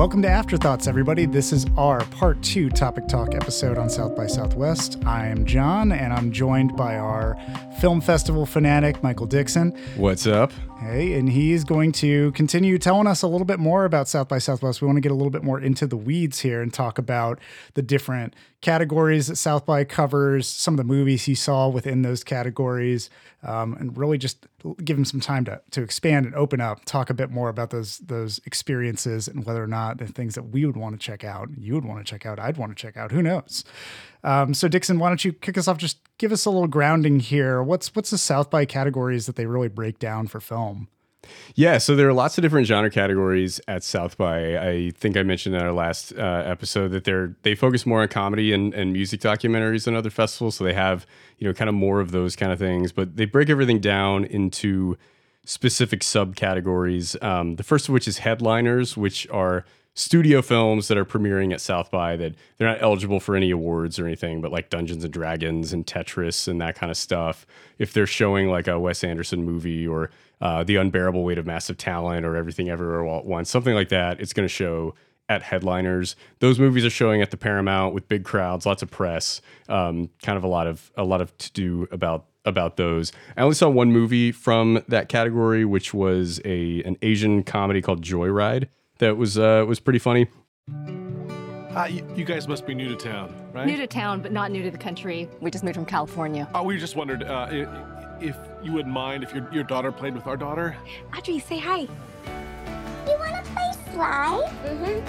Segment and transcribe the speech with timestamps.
[0.00, 1.26] Welcome to Afterthoughts, everybody.
[1.26, 4.96] This is our part two topic talk episode on South by Southwest.
[5.04, 7.36] I am John, and I'm joined by our
[7.80, 9.74] film festival fanatic, Michael Dixon.
[9.96, 10.52] What's up?
[10.80, 14.38] Hey, and he's going to continue telling us a little bit more about South by
[14.38, 14.82] Southwest.
[14.82, 17.38] We want to get a little bit more into the weeds here and talk about
[17.74, 22.22] the different categories that South by covers, some of the movies he saw within those
[22.22, 23.08] categories,
[23.42, 24.46] um, and really just
[24.84, 27.70] give him some time to to expand and open up, talk a bit more about
[27.70, 31.24] those those experiences and whether or not the things that we would want to check
[31.24, 33.10] out, you would want to check out, I'd want to check out.
[33.10, 33.64] Who knows?
[34.22, 35.78] Um, so Dixon, why don't you kick us off?
[35.78, 37.62] Just give us a little grounding here.
[37.62, 40.88] What's what's the South by categories that they really break down for film?
[41.54, 44.56] Yeah, so there are lots of different genre categories at South by.
[44.56, 48.08] I think I mentioned in our last uh, episode that they're they focus more on
[48.08, 50.56] comedy and, and music documentaries than other festivals.
[50.56, 51.06] So they have
[51.38, 54.24] you know kind of more of those kind of things, but they break everything down
[54.24, 54.96] into
[55.44, 57.22] specific subcategories.
[57.22, 59.64] Um, the first of which is headliners, which are
[60.00, 63.98] studio films that are premiering at South by that they're not eligible for any awards
[63.98, 67.46] or anything, but like Dungeons and Dragons and Tetris and that kind of stuff.
[67.78, 71.76] If they're showing like a Wes Anderson movie or uh, The Unbearable Weight of Massive
[71.76, 74.94] Talent or Everything Everywhere All at Once, something like that, it's going to show
[75.28, 76.16] at headliners.
[76.40, 80.38] Those movies are showing at the Paramount with big crowds, lots of press, um, kind
[80.38, 83.12] of a lot of a lot of to do about about those.
[83.36, 88.02] I only saw one movie from that category, which was a an Asian comedy called
[88.02, 88.68] Joy Ride
[89.00, 90.28] that was uh, was pretty funny.
[90.68, 93.66] Uh, you, you, guys must be new to town, right?
[93.66, 95.28] New to town, but not new to the country.
[95.40, 96.48] We just moved from California.
[96.54, 97.68] Oh, we just wondered uh, if,
[98.20, 100.76] if you wouldn't mind if your, your daughter played with our daughter.
[101.16, 101.80] Audrey, say hi.
[101.80, 101.88] You
[103.18, 104.50] want to play slide?
[104.64, 105.00] Mm-hmm.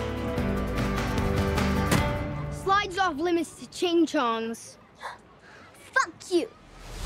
[2.63, 4.77] Slides off limits to Ching Chongs.
[5.93, 6.47] Fuck you.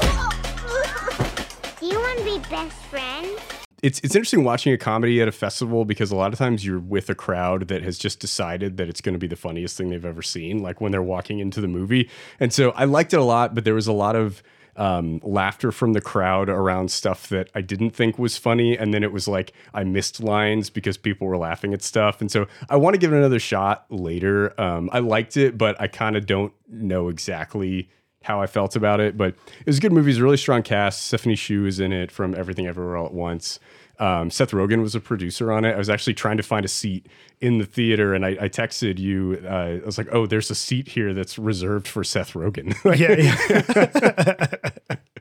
[1.80, 3.65] Do you want to be best friends?
[3.86, 6.80] It's it's interesting watching a comedy at a festival because a lot of times you're
[6.80, 9.92] with a crowd that has just decided that it's going to be the funniest thing
[9.92, 12.10] they've ever seen, like when they're walking into the movie.
[12.40, 14.42] And so I liked it a lot, but there was a lot of
[14.76, 18.76] um, laughter from the crowd around stuff that I didn't think was funny.
[18.76, 22.22] And then it was like I missed lines because people were laughing at stuff.
[22.22, 24.60] And so I want to give it another shot later.
[24.60, 27.88] Um, I liked it, but I kind of don't know exactly
[28.24, 30.10] how I felt about it, but it was a good movie.
[30.10, 31.06] It's a really strong cast.
[31.06, 33.60] Stephanie Hsu is in it from Everything Everywhere All at Once.
[34.00, 35.74] Um, Seth Rogen was a producer on it.
[35.74, 37.08] I was actually trying to find a seat
[37.42, 39.42] in the theater, and I, I texted you.
[39.44, 43.16] Uh, I was like, "Oh, there's a seat here that's reserved for Seth Rogen." yeah.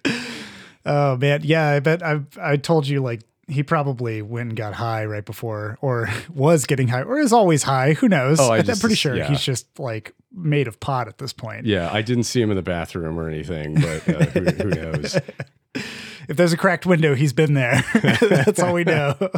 [0.04, 0.14] yeah.
[0.86, 1.70] oh man, yeah.
[1.70, 5.78] I bet I I told you like he probably went and got high right before,
[5.80, 7.94] or was getting high, or is always high.
[7.94, 8.40] Who knows?
[8.40, 9.28] Oh, I am pretty sure yeah.
[9.28, 11.66] he's just like made of pot at this point.
[11.66, 15.18] Yeah, I didn't see him in the bathroom or anything, but uh, who, who knows?
[16.28, 17.84] If there's a cracked window, he's been there.
[18.20, 19.16] That's all we know.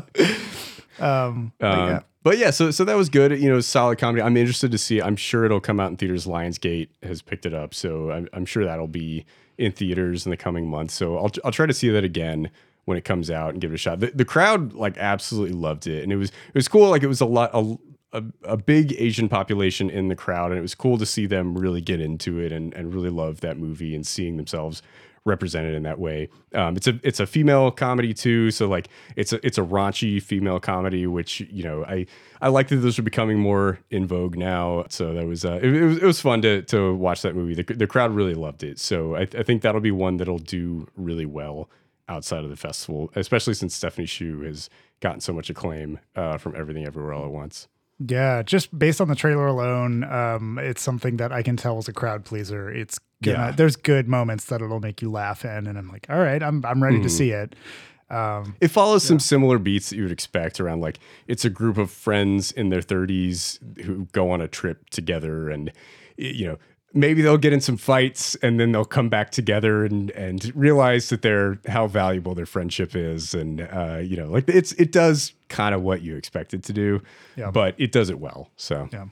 [0.98, 2.00] Um, but, um, yeah.
[2.22, 3.38] but yeah, so so that was good.
[3.38, 4.22] You know, solid comedy.
[4.22, 5.02] I'm interested to see.
[5.02, 6.26] I'm sure it'll come out in theaters.
[6.26, 9.26] Lionsgate has picked it up, so I'm, I'm sure that'll be
[9.58, 10.94] in theaters in the coming months.
[10.94, 12.50] So I'll I'll try to see that again
[12.86, 14.00] when it comes out and give it a shot.
[14.00, 16.88] The, the crowd like absolutely loved it, and it was it was cool.
[16.88, 17.76] Like it was a lot a,
[18.12, 21.58] a, a, big Asian population in the crowd, and it was cool to see them
[21.58, 24.82] really get into it and and really love that movie and seeing themselves
[25.26, 26.28] represented in that way.
[26.54, 30.22] Um, it's a it's a female comedy too, so like it's a it's a raunchy
[30.22, 32.06] female comedy, which you know I
[32.40, 34.86] I like that those are becoming more in vogue now.
[34.88, 37.54] So that was uh, it, it was it was fun to to watch that movie.
[37.54, 40.86] The, the crowd really loved it, so I, I think that'll be one that'll do
[40.96, 41.68] really well
[42.08, 44.70] outside of the festival, especially since Stephanie Hsu has
[45.00, 47.68] gotten so much acclaim uh, from Everything Everywhere All at Once.
[47.98, 51.88] Yeah, just based on the trailer alone, um, it's something that I can tell was
[51.88, 52.70] a crowd pleaser.
[52.70, 53.50] It's gonna, yeah.
[53.50, 56.64] there's good moments that it'll make you laugh in, and I'm like, all right, I'm
[56.64, 57.02] I'm ready mm.
[57.02, 57.16] to mm-hmm.
[57.16, 57.54] see it.
[58.08, 59.08] Um, it follows yeah.
[59.08, 62.68] some similar beats that you would expect around like it's a group of friends in
[62.68, 65.72] their 30s who go on a trip together, and
[66.16, 66.58] you know
[66.96, 71.10] maybe they'll get in some fights and then they'll come back together and and realize
[71.10, 75.34] that they're how valuable their friendship is and uh, you know like it's it does
[75.48, 77.00] kind of what you expect it to do
[77.36, 77.50] yeah.
[77.50, 79.04] but it does it well so yeah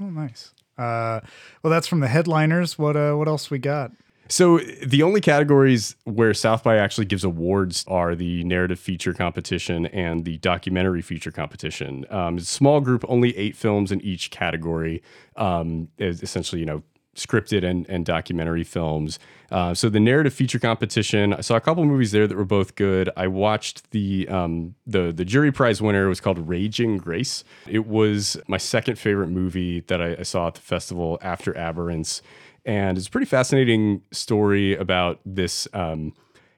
[0.00, 1.20] oh nice uh,
[1.62, 3.90] well that's from the headliners what uh what else we got
[4.28, 9.86] so the only categories where South by actually gives awards are the narrative feature competition
[9.86, 12.06] and the documentary feature competition.
[12.08, 15.02] Um, small group, only eight films in each category.
[15.36, 16.82] Um, essentially, you know,
[17.14, 19.18] scripted and, and documentary films.
[19.50, 22.74] Uh, so the narrative feature competition, I saw a couple movies there that were both
[22.74, 23.10] good.
[23.16, 27.44] I watched the um, the the jury prize winner was called Raging Grace.
[27.68, 32.22] It was my second favorite movie that I, I saw at the festival after Aberrance,
[32.64, 35.68] and it's a pretty fascinating story about this.
[35.72, 36.14] Um,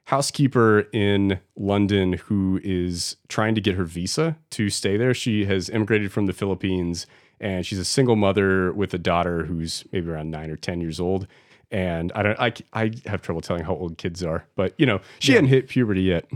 [0.07, 5.13] housekeeper in London who is trying to get her visa to stay there.
[5.13, 7.07] She has immigrated from the Philippines
[7.41, 11.01] and she's a single mother with a daughter who's maybe around nine or 10 years
[11.01, 11.27] old.
[11.71, 15.01] And I don't, I, I have trouble telling how old kids are, but you know,
[15.19, 16.25] she hadn't hit puberty yet.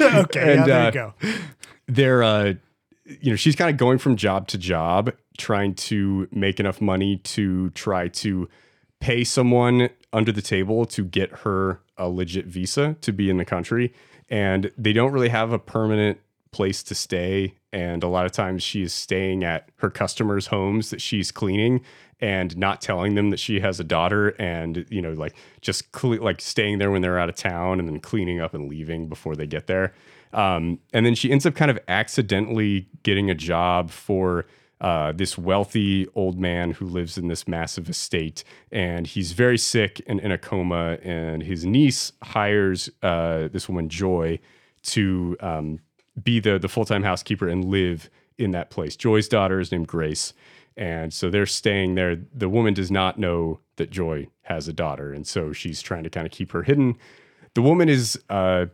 [0.00, 1.14] Okay, And, yeah, there uh, you go.
[1.88, 2.54] they're uh
[3.04, 7.18] you know she's kind of going from job to job trying to make enough money
[7.18, 8.48] to try to
[9.00, 13.44] pay someone under the table to get her a legit visa to be in the
[13.44, 13.92] country
[14.28, 16.18] and they don't really have a permanent
[16.56, 20.88] place to stay and a lot of times she is staying at her customers homes
[20.88, 21.82] that she's cleaning
[22.18, 26.40] and not telling them that she has a daughter and you know like just like
[26.40, 29.46] staying there when they're out of town and then cleaning up and leaving before they
[29.46, 29.92] get there
[30.32, 34.46] um, and then she ends up kind of accidentally getting a job for
[34.80, 38.44] uh, this wealthy old man who lives in this massive estate.
[38.70, 40.98] And he's very sick and in a coma.
[41.02, 44.38] And his niece hires uh, this woman, Joy,
[44.82, 45.80] to um,
[46.22, 48.96] be the, the full time housekeeper and live in that place.
[48.96, 50.32] Joy's daughter is named Grace.
[50.76, 52.16] And so they're staying there.
[52.34, 55.12] The woman does not know that Joy has a daughter.
[55.12, 56.96] And so she's trying to kind of keep her hidden.
[57.54, 58.66] The woman is uh,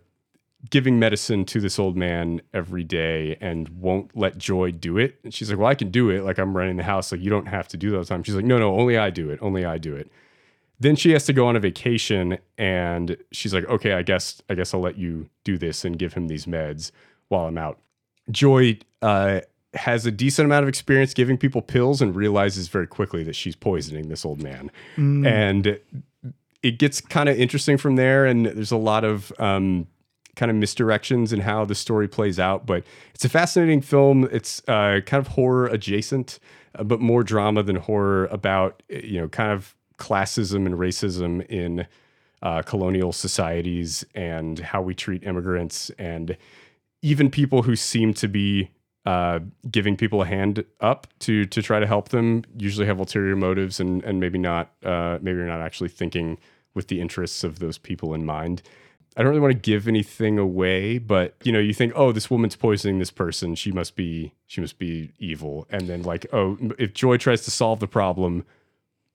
[0.70, 5.18] giving medicine to this old man every day and won't let Joy do it.
[5.22, 6.24] And she's like, Well, I can do it.
[6.24, 7.12] Like, I'm running the house.
[7.12, 8.24] Like, you don't have to do that all the time.
[8.24, 9.38] She's like, No, no, only I do it.
[9.40, 10.10] Only I do it.
[10.80, 14.54] Then she has to go on a vacation and she's like, Okay, I guess, I
[14.54, 16.90] guess I'll let you do this and give him these meds
[17.32, 17.79] while I'm out.
[18.31, 19.40] Joy uh,
[19.75, 23.56] has a decent amount of experience giving people pills and realizes very quickly that she's
[23.56, 24.70] poisoning this old man.
[25.26, 25.81] And
[26.62, 28.26] it gets kind of interesting from there.
[28.26, 29.87] And there's a lot of um,
[30.37, 32.67] kind of misdirections in how the story plays out.
[32.67, 32.84] But
[33.14, 34.28] it's a fascinating film.
[34.31, 36.38] It's uh, kind of horror adjacent,
[36.75, 41.44] uh, but more drama than horror about, uh, you know, kind of classism and racism
[41.49, 41.87] in
[42.43, 46.37] uh, colonial societies and how we treat immigrants and
[47.02, 48.70] even people who seem to be
[49.04, 49.40] uh,
[49.70, 53.81] giving people a hand up to to try to help them usually have ulterior motives
[53.81, 56.38] and and maybe not uh, maybe you're not actually thinking
[56.75, 58.62] with the interests of those people in mind.
[59.14, 62.31] I don't really want to give anything away, but you know, you think, oh, this
[62.31, 66.56] woman's poisoning this person, she must be she must be evil, and then like, oh,
[66.78, 68.44] if Joy tries to solve the problem,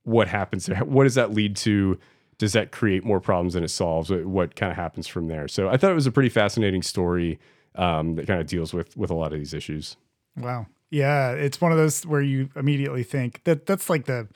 [0.03, 0.67] what happens?
[0.67, 1.97] What does that lead to?
[2.37, 4.11] Does that create more problems than it solves?
[4.11, 5.47] What kind of happens from there?
[5.47, 7.39] So I thought it was a pretty fascinating story
[7.77, 9.97] um, that kind of deals with with a lot of these issues.
[10.35, 10.67] Wow.
[10.89, 14.27] Yeah, it's one of those where you immediately think that that's like the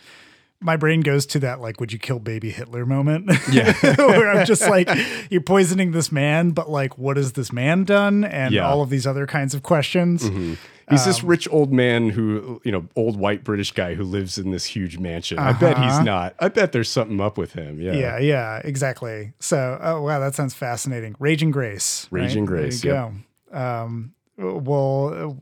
[0.60, 3.32] my brain goes to that like would you kill baby Hitler moment.
[3.52, 3.74] Yeah.
[3.98, 4.90] where I'm just like
[5.30, 8.68] you're poisoning this man, but like what has this man done and Yeah.
[8.70, 10.24] all of these other kinds of questions.
[10.24, 10.54] Mm-hmm.
[10.90, 14.38] He's this um, rich old man who, you know, old white British guy who lives
[14.38, 15.40] in this huge mansion.
[15.40, 16.04] I bet he's uh-huh.
[16.04, 16.36] not.
[16.38, 17.80] I bet there's something up with him.
[17.80, 17.94] Yeah.
[17.94, 19.32] Yeah, yeah, exactly.
[19.40, 21.16] So, oh wow, that sounds fascinating.
[21.18, 22.08] Raging Grace.
[22.12, 22.24] right?
[22.24, 23.14] Raging Grace, There you go.
[23.52, 25.34] Um, well, uh,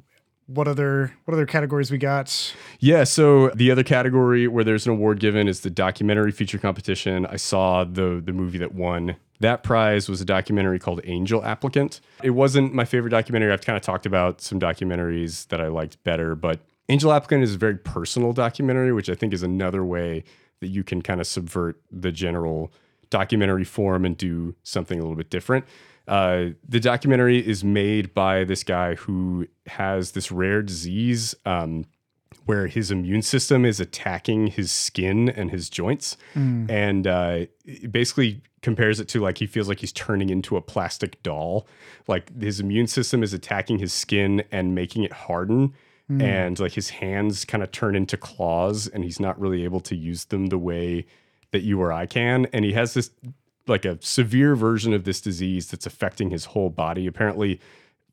[0.47, 2.53] what other what other categories we got?
[2.79, 3.03] Yeah.
[3.03, 7.25] So the other category where there's an award given is the documentary feature competition.
[7.27, 12.01] I saw the the movie that won that prize was a documentary called Angel Applicant.
[12.23, 13.51] It wasn't my favorite documentary.
[13.51, 16.59] I've kind of talked about some documentaries that I liked better, but
[16.89, 20.23] Angel Applicant is a very personal documentary, which I think is another way
[20.59, 22.73] that you can kind of subvert the general
[23.09, 25.65] documentary form and do something a little bit different.
[26.09, 31.85] Uh, the documentary is made by this guy who has this rare disease um,
[32.45, 36.17] where his immune system is attacking his skin and his joints,
[36.69, 37.45] and uh,
[37.91, 41.67] basically compares it to like he feels like he's turning into a plastic doll.
[42.07, 45.73] Like his immune system is attacking his skin and making it harden.
[46.21, 49.95] And like his hands kind of turn into claws, and he's not really able to
[49.95, 51.05] use them the way
[51.51, 52.47] that you or I can.
[52.51, 53.11] And he has this
[53.69, 57.07] like a severe version of this disease that's affecting his whole body.
[57.07, 57.59] Apparently,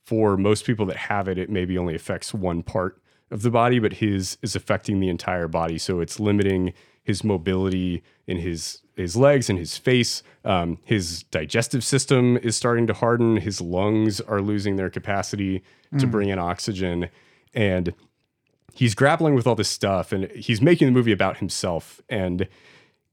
[0.05, 3.79] for most people that have it, it maybe only affects one part of the body,
[3.79, 5.79] but his is affecting the entire body.
[5.79, 6.73] So it's limiting
[7.03, 10.23] his mobility in his his legs and his face.
[10.45, 13.37] Um, his digestive system is starting to harden.
[13.37, 15.63] His lungs are losing their capacity
[15.99, 17.09] to bring in oxygen,
[17.53, 17.95] and
[18.75, 20.13] he's grappling with all this stuff.
[20.13, 22.49] And he's making the movie about himself and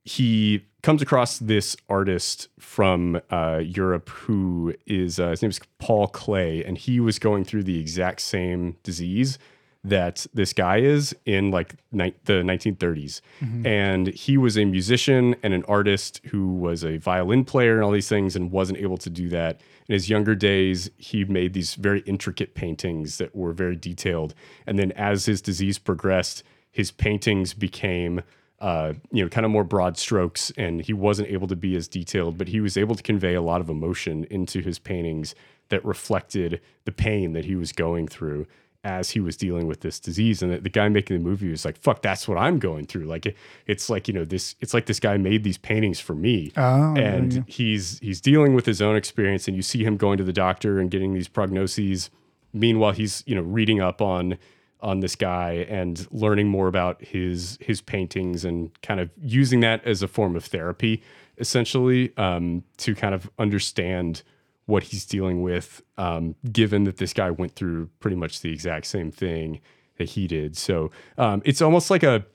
[0.04, 6.08] he comes across this artist from uh, Europe who is uh, his name is Paul
[6.10, 9.40] Klee, and he was going through the exact same disease
[9.86, 13.20] that this guy is in like ni- the 1930s.
[13.66, 17.92] And he was a musician and an artist who was a violin player and all
[17.92, 19.60] these things and wasn't able to do that.
[19.90, 24.34] In his younger days, he made these very intricate paintings that were very detailed.
[24.66, 28.22] And then as his disease progressed, his paintings became
[28.64, 31.90] uh, you know, kind of more broad strokes, and he wasn't able to be as
[31.90, 35.36] detailed, but he was able to convey a lot of emotion into his paintings
[35.68, 38.48] that reflected the pain that he was going through
[38.86, 40.42] as he was dealing with this disease.
[40.42, 43.04] And the, the guy making the movie was like, "Fuck, that's what I'm going through."
[43.04, 43.36] Like, it,
[43.68, 44.56] it's like you know, this.
[44.62, 48.66] It's like this guy made these paintings for me, Oh, and he's he's dealing with
[48.66, 52.10] his own experience, and you see him going to the doctor and getting these prognoses.
[52.54, 54.38] Meanwhile, he's you know reading up on
[54.84, 59.84] on this guy and learning more about his his paintings and kind of using that
[59.86, 61.02] as a form of therapy,
[61.38, 64.22] essentially, um, to kind of understand
[64.66, 68.86] what he's dealing with, um, given that this guy went through pretty much the exact
[68.86, 69.60] same thing
[69.98, 70.56] that he did.
[70.56, 72.26] So um, it's almost like a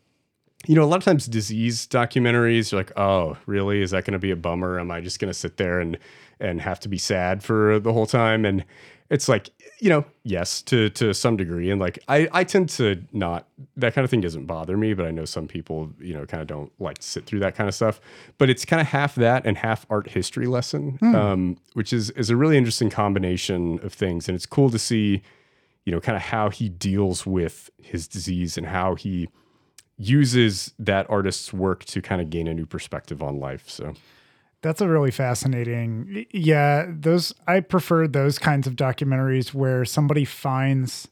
[0.67, 3.81] you know, a lot of times disease documentaries are like, oh, really?
[3.81, 4.81] Is that going to be a bummer?
[4.81, 5.99] Am I just going to sit there and
[6.41, 8.45] and have to be sad for the whole time?
[8.45, 8.65] And
[9.11, 9.51] it's like,
[9.81, 11.71] you know, yes, to to some degree.
[11.71, 13.47] And like, I I tend to not
[13.77, 16.41] that kind of thing doesn't bother me, but I know some people, you know, kind
[16.41, 18.01] of don't like to sit through that kind of stuff.
[18.37, 22.29] But it's kind of half that and half art history lesson, um, which is is
[22.29, 24.29] a really interesting combination of things.
[24.29, 25.23] And it's cool to see,
[25.85, 29.29] you know, kind of how he deals with his disease and how he
[29.97, 33.69] uses that artist's work to kind of gain a new perspective on life.
[33.69, 33.95] So
[34.63, 36.27] That's a really fascinating.
[36.33, 41.09] Yeah, those I prefer those kinds of documentaries where somebody finds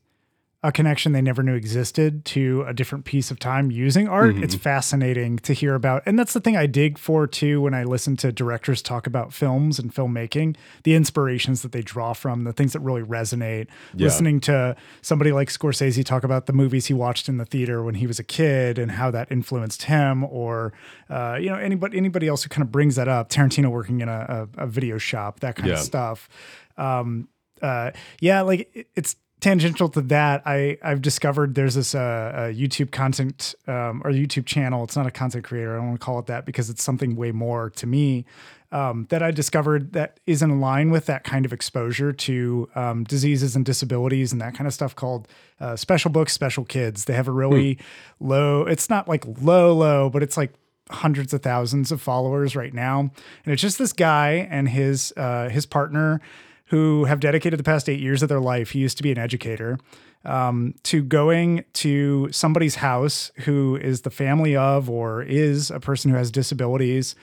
[0.66, 4.34] a connection they never knew existed to a different piece of time using art.
[4.36, 6.02] It's fascinating to hear about.
[6.06, 9.32] And that's the thing I dig for too when I listen to directors talk about
[9.32, 13.68] films and filmmaking, the inspirations that they draw from, the things that really resonate.
[14.06, 17.94] Listening to somebody like Scorsese talk about the movies he watched in the theater when
[17.94, 20.72] he was a kid and how that influenced him, or
[21.08, 23.28] uh, you know, anybody anybody else who kind of brings that up.
[23.30, 26.28] Tarantino working in a, a, a video shop, that kind of stuff.
[26.76, 27.28] Um,
[27.62, 30.42] uh, yeah, like it- it's tangential to that.
[30.46, 34.84] I I've discovered there's this uh, YouTube content um, or YouTube channel.
[34.84, 35.74] It's not a content creator.
[35.74, 38.24] I don't want to call it that because it's something way more to me.
[38.72, 43.04] Um, that I discovered that is in line with that kind of exposure to um,
[43.04, 45.28] diseases and disabilities and that kind of stuff called
[45.60, 47.04] uh, Special Books, Special Kids.
[47.04, 47.78] They have a really
[48.18, 50.52] low, it's not like low, low, but it's like
[50.90, 53.00] hundreds of thousands of followers right now.
[53.00, 56.20] And it's just this guy and his uh, his partner
[56.66, 58.70] who have dedicated the past eight years of their life.
[58.70, 59.78] He used to be an educator
[60.24, 66.10] um, to going to somebody's house who is the family of or is a person
[66.10, 67.14] who has disabilities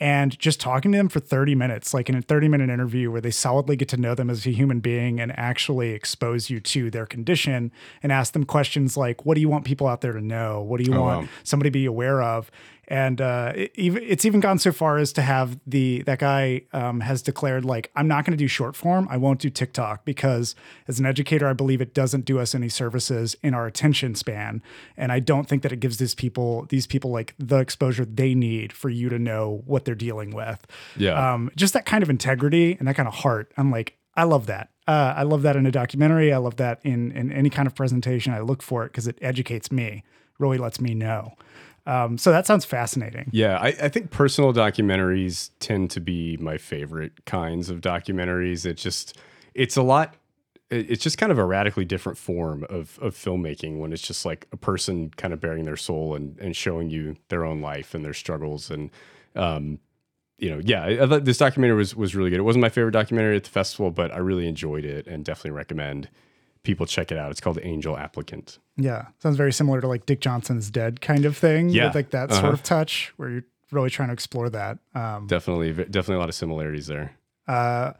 [0.00, 3.20] and just talking to them for 30 minutes, like in a 30 minute interview where
[3.20, 6.90] they solidly get to know them as a human being and actually expose you to
[6.90, 7.70] their condition
[8.02, 10.62] and ask them questions like, what do you want people out there to know?
[10.62, 11.28] What do you want wow.
[11.44, 12.50] somebody to be aware of?
[12.90, 16.62] And uh, it, even it's even gone so far as to have the that guy
[16.72, 19.06] um, has declared like I'm not going to do short form.
[19.08, 20.56] I won't do TikTok because
[20.88, 24.60] as an educator, I believe it doesn't do us any services in our attention span,
[24.96, 28.34] and I don't think that it gives these people these people like the exposure they
[28.34, 30.66] need for you to know what they're dealing with.
[30.96, 31.32] Yeah.
[31.32, 33.52] um, just that kind of integrity and that kind of heart.
[33.56, 34.70] I'm like I love that.
[34.88, 36.32] Uh, I love that in a documentary.
[36.32, 38.32] I love that in in any kind of presentation.
[38.32, 40.02] I look for it because it educates me,
[40.40, 41.36] really lets me know.
[41.90, 43.28] Um, so that sounds fascinating.
[43.32, 48.64] Yeah, I, I think personal documentaries tend to be my favorite kinds of documentaries.
[48.64, 49.18] It just
[49.54, 50.14] it's a lot
[50.70, 54.46] it's just kind of a radically different form of of filmmaking when it's just like
[54.52, 58.04] a person kind of bearing their soul and and showing you their own life and
[58.04, 58.90] their struggles and
[59.34, 59.80] um
[60.38, 62.92] you know yeah I, thought this documentary was was really good it wasn't my favorite
[62.92, 66.08] documentary at the festival but i really enjoyed it and definitely recommend
[66.62, 70.20] people check it out it's called angel applicant Yeah, sounds very similar to like Dick
[70.20, 71.68] Johnson's Dead kind of thing.
[71.70, 71.86] Yeah.
[71.86, 72.52] with like that sort Uh-huh.
[72.52, 74.78] of touch where you're really trying to explore that.
[74.94, 77.16] Um, definitely definitely a lot of similarities there
[77.48, 77.92] uh,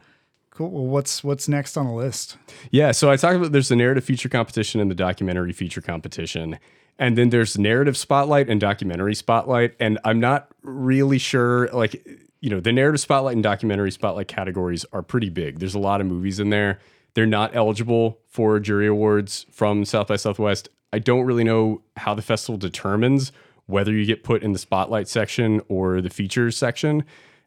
[0.51, 0.69] cool.
[0.69, 2.37] Well, what's what's next on the list?
[2.71, 6.57] Yeah, so I talked about there's the narrative feature competition and the documentary feature competition.
[6.99, 9.73] And then there's narrative spotlight and documentary spotlight.
[9.79, 12.05] And I'm not really sure, like,
[12.41, 15.59] you know, the narrative spotlight and documentary spotlight categories are pretty big.
[15.59, 16.79] There's a lot of movies in there.
[17.13, 20.69] They're not eligible for jury awards from South by Southwest.
[20.93, 23.31] I don't really know how the festival determines
[23.65, 27.05] whether you get put in the spotlight section or the features section.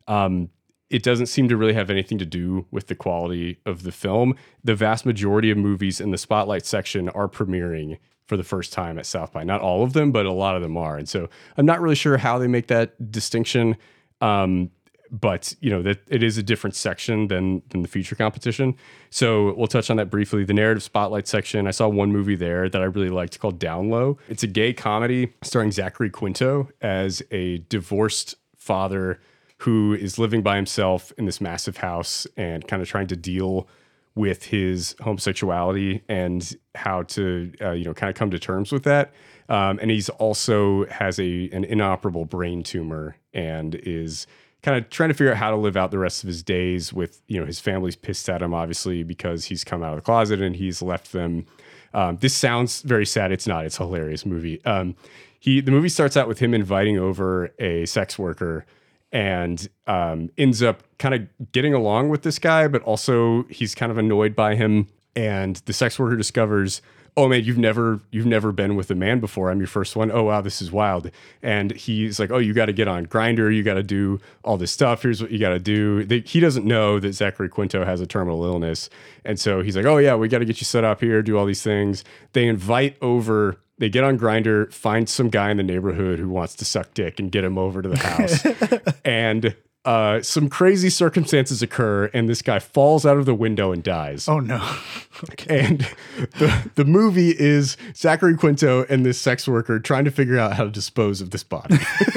[0.09, 0.50] Um,
[0.90, 4.37] it doesn't seem to really have anything to do with the quality of the film.
[4.62, 8.99] The vast majority of movies in the spotlight section are premiering for the first time
[8.99, 9.44] at South by.
[9.44, 10.97] Not all of them, but a lot of them are.
[10.97, 13.76] And so I'm not really sure how they make that distinction.
[14.21, 14.71] Um,
[15.21, 18.75] but you know that it is a different section than than the feature competition.
[19.11, 20.44] So we'll touch on that briefly.
[20.44, 21.66] The narrative spotlight section.
[21.66, 24.18] I saw one movie there that I really liked called Down Low.
[24.28, 29.21] It's a gay comedy starring Zachary Quinto as a divorced father
[29.59, 33.68] who is living by himself in this massive house and kind of trying to deal
[34.16, 38.83] with his homosexuality and how to uh, you know kind of come to terms with
[38.83, 39.12] that.
[39.49, 44.26] Um, and he's also has a an inoperable brain tumor and is
[44.64, 46.90] kind of trying to figure out how to live out the rest of his days
[46.90, 50.02] with you know his family's pissed at him obviously because he's come out of the
[50.02, 51.44] closet and he's left them.
[51.92, 53.30] Um, this sounds very sad.
[53.30, 53.66] It's not.
[53.66, 54.64] It's a hilarious movie.
[54.64, 54.97] Um,
[55.38, 58.64] he the movie starts out with him inviting over a sex worker
[59.12, 63.92] and um, ends up kind of getting along with this guy but also he's kind
[63.92, 64.88] of annoyed by him.
[65.14, 66.80] And the sex worker discovers
[67.16, 69.50] oh man you've never you've never been with a man before.
[69.50, 70.11] I'm your first one.
[70.11, 71.11] Oh wow this is wild.
[71.42, 74.56] And he's like oh you got to get on Grindr you got to do all
[74.56, 75.02] this stuff.
[75.02, 76.04] Here's what you got to do.
[76.04, 78.90] They, he doesn't know that zachary quinto has a terminal illness.
[79.25, 81.38] And so he's like oh yeah we got to get you set up here do
[81.38, 82.04] all these things.
[82.33, 86.54] They invite over they get on Grindr find some guy in the neighborhood who wants
[86.56, 88.47] to suck dick and get him over to the house.
[89.04, 89.54] And
[89.85, 94.29] uh, some crazy circumstances occur and this guy falls out of the window and dies
[94.29, 94.76] Oh no.
[95.49, 95.88] and
[96.38, 100.64] the, the movie is Zachary Quinto and this sex worker trying to figure out how
[100.64, 101.76] to dispose of this body.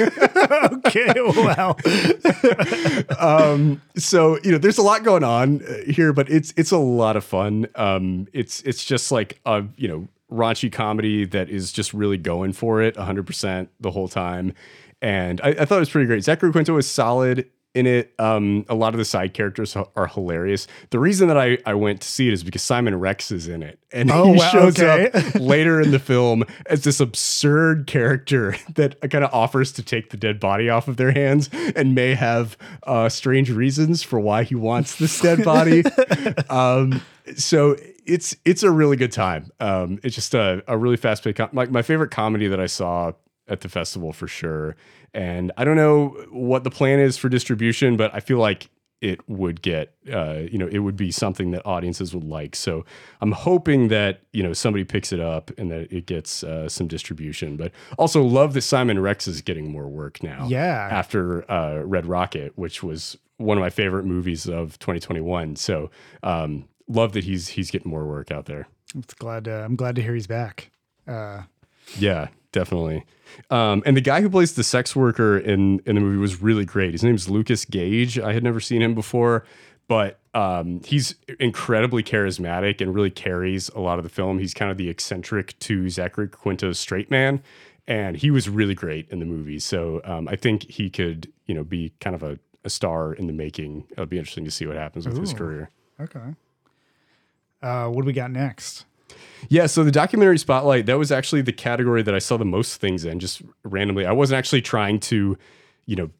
[0.86, 1.12] okay.
[1.16, 1.76] Wow.
[3.96, 7.16] so you know, there's a lot going on uh, here, but it's it's a lot
[7.16, 7.66] of fun.
[7.74, 12.52] Um, it's it's just like a you know raunchy comedy that is just really going
[12.52, 14.52] for it 100 percent the whole time,
[15.00, 16.24] and I, I thought it was pretty great.
[16.24, 18.14] Zachary Quinto is solid in it.
[18.18, 20.66] Um, a lot of the side characters are, hilarious.
[20.90, 23.62] The reason that I, I went to see it is because Simon Rex is in
[23.62, 25.10] it, and Oh, he wow, shows okay.
[25.12, 30.10] up later in the film as this absurd character that kind of offers to take
[30.10, 34.42] the dead body off of their hands and may have uh, strange reasons for why
[34.44, 35.84] he wants this dead body.
[36.50, 37.00] um,
[37.36, 39.50] so it's it's a really good time.
[39.60, 41.36] Um, it's just a, a really fast paced.
[41.36, 43.12] Com- like my favorite comedy that I saw
[43.46, 44.76] at the festival for sure.
[45.14, 48.68] And I don't know what the plan is for distribution, but I feel like
[49.00, 52.84] it would get uh, you know it would be something that audiences would like so
[53.20, 56.88] i'm hoping that you know somebody picks it up and that it gets uh, some
[56.88, 60.88] distribution but also love that simon rex is getting more work now Yeah.
[60.90, 65.92] after uh, red rocket which was one of my favorite movies of 2021 so
[66.24, 68.66] um, love that he's he's getting more work out there
[68.96, 69.44] It's glad.
[69.44, 70.72] To, I'm glad to hear he's back.
[71.06, 71.42] Uh,
[71.96, 73.04] yeah, definitely.
[73.50, 76.64] Um, and the guy who plays the sex worker in in the movie was really
[76.64, 76.92] great.
[76.92, 78.18] His name's Lucas Gage.
[78.18, 79.44] I had never seen him before,
[79.86, 84.38] but um, he's incredibly charismatic and really carries a lot of the film.
[84.38, 87.42] He's kind of the eccentric to Zachary Quinto's straight man,
[87.86, 89.58] and he was really great in the movie.
[89.58, 93.26] So um, I think he could, you know, be kind of a, a star in
[93.26, 93.84] the making.
[93.90, 95.70] It'll be interesting to see what happens with his career.
[96.00, 96.34] okay.
[97.60, 98.84] Uh, what do we got next?
[99.48, 102.80] Yeah, so the documentary spotlight, that was actually the category that I saw the most
[102.80, 104.06] things in, just randomly.
[104.06, 105.38] I wasn't actually trying to,
[105.86, 106.10] you know,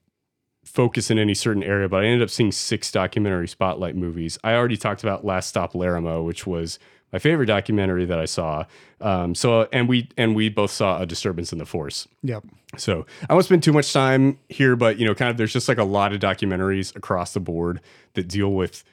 [0.65, 4.39] focus in any certain area, but I ended up seeing six documentary spotlight movies.
[4.45, 6.79] I already talked about Last Stop Larrimah, which was
[7.13, 8.65] my favorite documentary that I saw.
[9.01, 12.07] Um, so and we and we both saw a disturbance in the force.
[12.23, 12.45] Yep.
[12.77, 15.69] So I won't spend too much time here, but you know, kind of there's just
[15.69, 17.81] like a lot of documentaries across the board
[18.15, 18.85] that deal with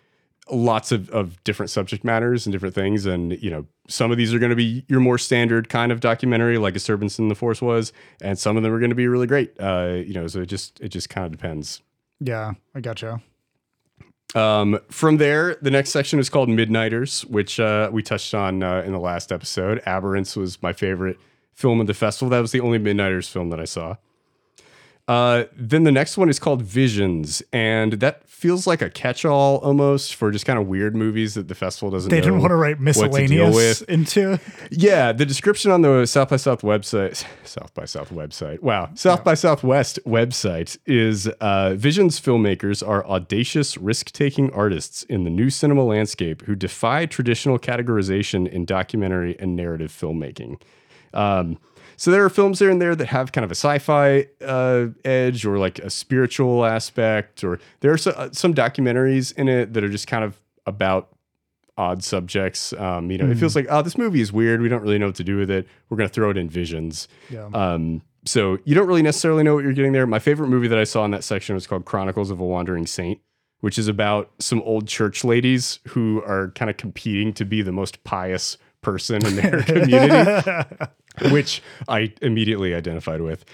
[0.50, 3.06] lots of, of different subject matters and different things.
[3.06, 6.00] And, you know, some of these are going to be your more standard kind of
[6.00, 8.96] documentary, like *A Disturbance in the Force was, and some of them are going to
[8.96, 9.54] be really great.
[9.60, 11.82] Uh, you know, so it just it just kind of depends.
[12.20, 13.22] Yeah, I gotcha.
[14.34, 18.82] Um, from there, the next section is called Midnighters, which uh, we touched on uh,
[18.86, 19.82] in the last episode.
[19.86, 21.18] Aberrance was my favorite
[21.54, 22.30] film of the festival.
[22.30, 23.96] That was the only Midnighters film that I saw.
[25.08, 30.16] Uh, then the next one is called Visions, and that feels like a catch-all almost
[30.16, 32.10] for just kind of weird movies that the festival doesn't.
[32.10, 33.90] They didn't want to write to miscellaneous with.
[33.90, 34.40] into.
[34.72, 39.24] Yeah, the description on the South by South website, South by South website, wow, South
[39.24, 45.52] by Southwest website is uh, Vision's filmmakers are audacious, risk taking artists in the new
[45.52, 50.60] cinema landscape who defy traditional categorization in documentary and narrative filmmaking.
[51.14, 51.60] Um,
[51.98, 55.46] so there are films here and there that have kind of a sci-fi uh, edge
[55.46, 59.84] or like a spiritual aspect, or there are so, uh, some documentaries in it that
[59.84, 61.10] are just kind of about
[61.78, 62.74] odd subjects.
[62.74, 64.62] Um, you know, it feels like, oh, this movie is weird.
[64.62, 65.68] We don't really know what to do with it.
[65.90, 67.08] We're going to throw it in visions.
[67.30, 67.50] Yeah.
[67.54, 70.08] Um, so you don't really necessarily know what you're getting there.
[70.08, 72.88] My favorite movie that I saw in that section was called Chronicles of a Wandering
[72.88, 73.20] Saint,
[73.60, 77.72] which is about some old church ladies who are kind of competing to be the
[77.72, 80.68] most pious person in their community,
[81.32, 83.46] which I immediately identified with.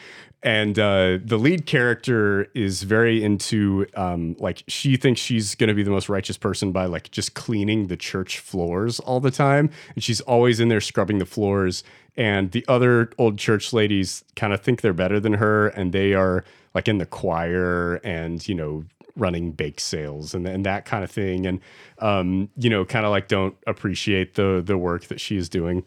[0.43, 5.76] And uh, the lead character is very into, um, like, she thinks she's going to
[5.76, 9.69] be the most righteous person by, like, just cleaning the church floors all the time.
[9.93, 11.84] And she's always in there scrubbing the floors.
[12.17, 15.67] And the other old church ladies kind of think they're better than her.
[15.67, 16.43] And they are,
[16.74, 18.84] like, in the choir and, you know,
[19.15, 21.45] running bake sales and, and that kind of thing.
[21.45, 21.60] And,
[22.00, 25.84] um, you know, kind of like don't appreciate the, the work that she is doing.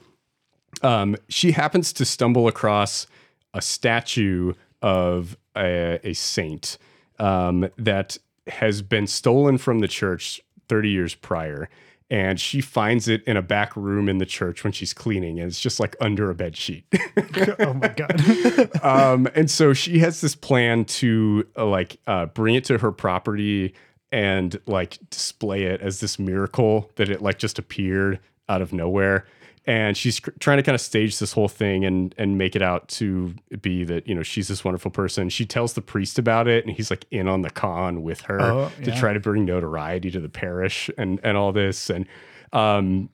[0.82, 3.06] Um, she happens to stumble across
[3.52, 6.78] a statue of a, a saint
[7.18, 11.68] um, that has been stolen from the church 30 years prior.
[12.10, 15.48] And she finds it in a back room in the church when she's cleaning, and
[15.48, 16.84] it's just like under a bed sheet.
[17.58, 18.84] oh my god.
[18.84, 22.92] um, and so she has this plan to uh, like uh, bring it to her
[22.92, 23.74] property
[24.12, 29.26] and like display it as this miracle that it like just appeared out of nowhere
[29.66, 32.86] and she's trying to kind of stage this whole thing and and make it out
[32.88, 36.66] to be that you know she's this wonderful person she tells the priest about it
[36.66, 38.98] and he's like in on the con with her Oh, to yeah.
[39.00, 42.06] try to bring notoriety to the parish and and all this and
[42.52, 43.08] um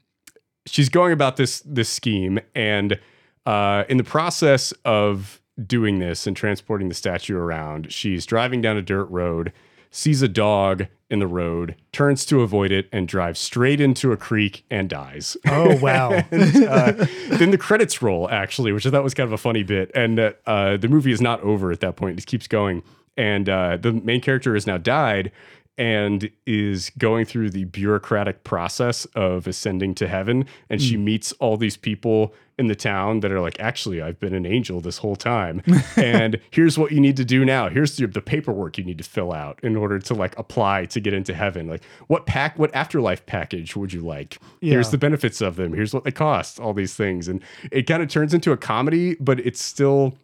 [0.66, 2.98] she's going about this this scheme and
[3.46, 8.76] uh in the process of doing this and transporting the statue around she's driving down
[8.76, 9.52] a dirt road
[9.90, 14.16] sees a dog in the road turns to avoid it and drives straight into a
[14.16, 16.12] creek and dies Oh wow.
[16.30, 16.92] and, uh,
[17.30, 19.90] then the credits roll actually, which I thought was kind of a funny bit.
[19.94, 22.82] And uh, uh, the movie is not over at that point; it just keeps going.
[23.16, 25.32] And uh, the main character has now died
[25.78, 30.44] and is going through the bureaucratic process of ascending to heaven.
[30.68, 31.04] And she mm.
[31.04, 34.82] meets all these people in the town that are like, actually, I've been an angel
[34.82, 35.62] this whole time.
[35.96, 37.70] and here's what you need to do now.
[37.70, 41.00] Here's the, the paperwork you need to fill out in order to like apply to
[41.00, 41.66] get into heaven.
[41.66, 44.38] Like, what pack, what afterlife package would you like?
[44.60, 45.72] Here's the benefits of them.
[45.72, 47.28] Here's what they cost, all these things.
[47.28, 50.14] And it kind of turns into a comedy, but it's still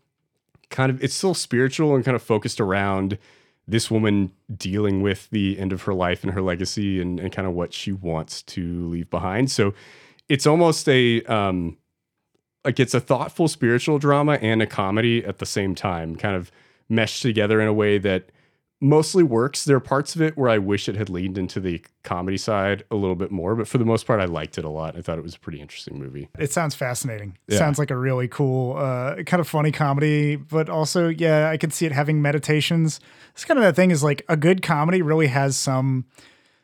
[0.69, 3.19] kind of it's still spiritual and kind of focused around
[3.69, 7.49] this woman dealing with the end of her life and her legacy and, and kind
[7.49, 9.51] of what she wants to leave behind.
[9.51, 9.75] So
[10.29, 11.77] it's almost a um
[12.65, 16.51] like it's a thoughtful spiritual drama and a comedy at the same time, kind of
[16.89, 18.31] meshed together in a way that
[18.81, 19.65] mostly works.
[19.65, 22.85] There are parts of it where I wish it had leaned into the comedy side
[22.91, 24.97] a little bit more, but for the most part, I liked it a lot.
[24.97, 26.29] I thought it was a pretty interesting movie.
[26.39, 27.39] It sounds fascinating.
[27.49, 27.57] Yeah.
[27.59, 31.71] Sounds like a really cool, uh, kind of funny comedy, but also, yeah, I can
[31.71, 33.01] see it having meditations.
[33.33, 36.05] It's kind of that thing is like a good comedy really has some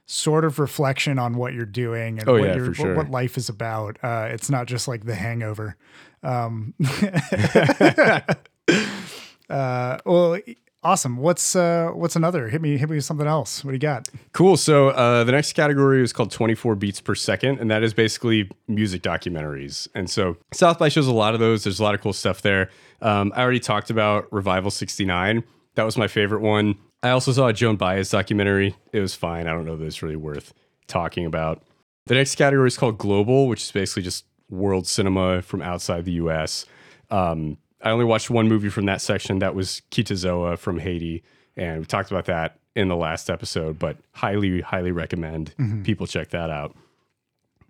[0.05, 3.39] sort of reflection on what you're doing and Oh, what, yeah, for what- what life
[3.39, 3.97] is about.
[4.03, 5.77] Uh, it's not just like The Hangover.
[6.23, 6.75] Um,
[9.49, 10.39] uh, well,
[10.83, 11.17] awesome.
[11.17, 12.49] What's uh, what's another?
[12.49, 13.65] Hit me, hit me with something else.
[13.65, 14.09] What do you got?
[14.33, 14.57] Cool.
[14.57, 18.51] So uh, the next category is called 24 beats per second, and that is basically
[18.69, 19.89] music documentaries.
[19.95, 21.65] And so South by shows a lot of those.
[21.65, 22.71] There's a lot of cool stuff there.
[23.01, 25.45] Um, I already talked about Revival 69.
[25.75, 26.77] That was my favorite one.
[27.03, 28.77] I also saw a Joan Baez documentary.
[28.93, 29.47] It was fine.
[29.49, 30.53] I don't know that it's really worth
[30.87, 31.63] talking about.
[32.07, 36.13] The next category is called Global, which is basically just world cinema from outside the
[36.13, 36.67] US.
[37.11, 39.41] Um, I only watched one movie from that section.
[39.41, 41.23] That was Kite Zo A from Haiti.
[41.57, 46.31] And we talked about that in the last episode, but highly, highly recommend people check
[46.31, 46.75] that out.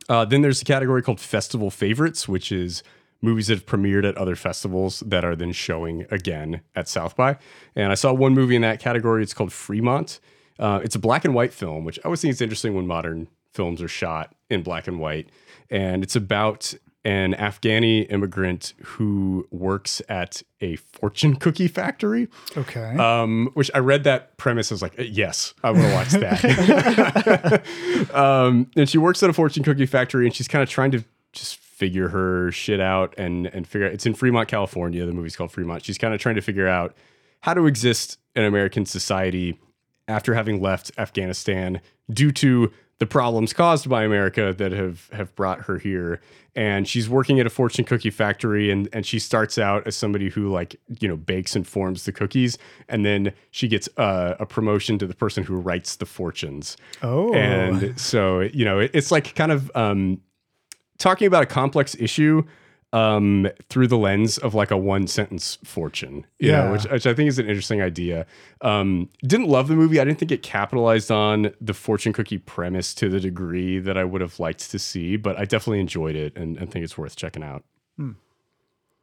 [0.09, 2.83] Uh, then there's a category called Festival Favorites, which is
[3.20, 7.38] movies that have premiered at other festivals that are then showing again at South by.
[7.75, 9.22] And I saw one movie in that category.
[9.22, 10.20] It's called Fremont.
[10.59, 13.29] Uh, it's a black and white film, which I always think it's interesting when modern
[13.53, 15.29] films are shot in black and white.
[15.70, 22.29] And it's about an Afghani immigrant who works at a fortune cookie factory.
[22.57, 22.97] Okay.
[22.97, 24.71] Um, which I read that premise.
[24.71, 27.62] I was like, yes, I want to watch that.
[28.15, 31.05] um, and she works at a fortune cookie factory, and she's kind of trying to
[31.33, 33.93] just figure her shit out and and figure out.
[33.93, 35.05] It's in Fremont, California.
[35.05, 35.85] The movie's called Fremont.
[35.85, 36.95] She's kind of trying to figure out
[37.41, 39.59] how to exist in American society
[40.07, 42.71] after having left Afghanistan due to
[43.03, 46.21] the problems caused by America that have have brought her here.
[46.55, 50.29] And she's working at a fortune cookie factory and and she starts out as somebody
[50.29, 54.47] who like, you know, bakes and forms the cookies and then she gets uh, a
[54.47, 56.77] promotion to the person who writes the fortunes.
[57.03, 60.21] oh, And so, you know, it, it's like kind of um
[60.99, 62.45] talking about a complex issue
[62.94, 66.64] um through the lens of like a one sentence fortune you Yeah.
[66.66, 68.26] know which, which i think is an interesting idea.
[68.61, 69.98] Um didn't love the movie.
[70.00, 74.05] I didn't think it capitalized on the fortune cookie premise to the degree that i
[74.05, 77.16] would have liked to see but i definitely enjoyed it and, and think it's worth
[77.16, 77.64] checking out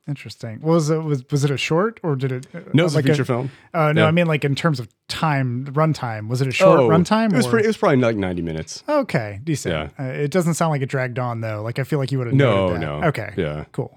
[0.08, 0.60] interesting.
[0.62, 2.48] Was it was was it a short or did it?
[2.54, 4.08] uh, no it's like a feature film Uh, no, Yeah.
[4.08, 6.28] I mean like in terms of time, runtime.
[6.30, 7.30] Was it a short runtime?
[7.32, 9.74] Oh, it was pretty, it was probably like 90 minutes Okay, decent.
[9.98, 10.04] Yeah.
[10.06, 11.62] Uh, it doesn't sound like it dragged on though.
[11.62, 12.36] Like I feel like you would have.
[12.36, 12.80] No, that.
[12.80, 13.04] no.
[13.06, 13.34] Okay.
[13.38, 13.66] Yeah.
[13.72, 13.96] Cool.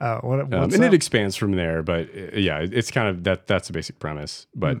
[0.00, 0.40] Uh, what?
[0.40, 0.80] um, and up?
[0.82, 3.98] it expands from there but uh, yeah it- it's kind of that that's the basic
[3.98, 4.78] premise but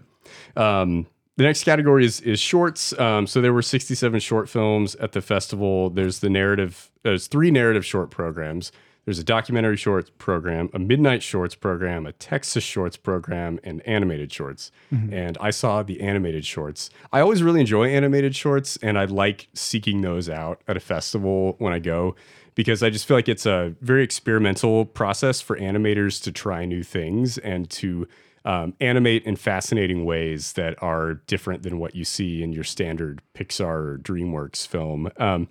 [0.56, 0.62] Hmm.
[0.62, 5.12] um the next category is is shorts um so there were 67 short films at
[5.12, 8.72] the festival there's the narrative there's three narrative short programs
[9.10, 14.32] there's a documentary shorts program a midnight shorts program a texas shorts program and animated
[14.32, 15.12] shorts Mm-hmm.
[15.12, 19.48] and i saw the animated shorts i always really enjoy animated shorts and i like
[19.52, 22.14] seeking those out at a festival when i go
[22.56, 26.82] because I just feel like it's a very experimental process for animators to try new
[26.82, 28.06] things and to
[28.44, 33.22] um, animate in fascinating ways that are different than what you see in your standard
[33.34, 35.10] Pixar or DreamWorks film.
[35.16, 35.48] Um,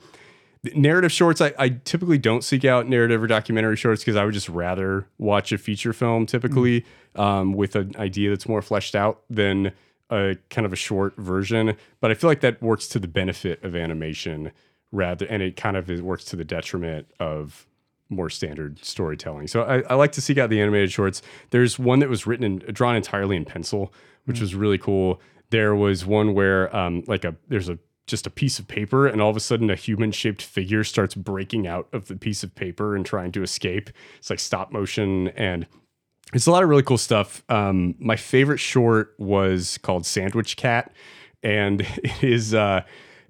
[0.75, 4.33] narrative shorts, I, I, typically don't seek out narrative or documentary shorts because I would
[4.33, 7.19] just rather watch a feature film typically mm.
[7.21, 9.71] um, with an idea that's more fleshed out than
[10.09, 11.75] a kind of a short version.
[12.01, 14.51] But I feel like that works to the benefit of animation
[14.91, 17.65] rather, and it kind of works to the detriment of
[18.09, 19.47] more standard storytelling.
[19.47, 21.21] So I, I, like to seek out the animated shorts.
[21.51, 23.93] There's one that was written and drawn entirely in pencil,
[24.25, 24.41] which mm.
[24.41, 25.21] was really cool.
[25.51, 27.77] There was one where um, like a there's a
[28.09, 31.15] just a piece of paper and all of a sudden a human shaped figure starts
[31.15, 33.89] breaking out of the piece of paper and trying to escape.
[34.17, 35.67] It's like stop motion and
[36.33, 37.43] it's a lot of really cool stuff.
[37.49, 40.91] Um, my favorite short was called Sandwich Cat
[41.43, 42.81] and it is uh,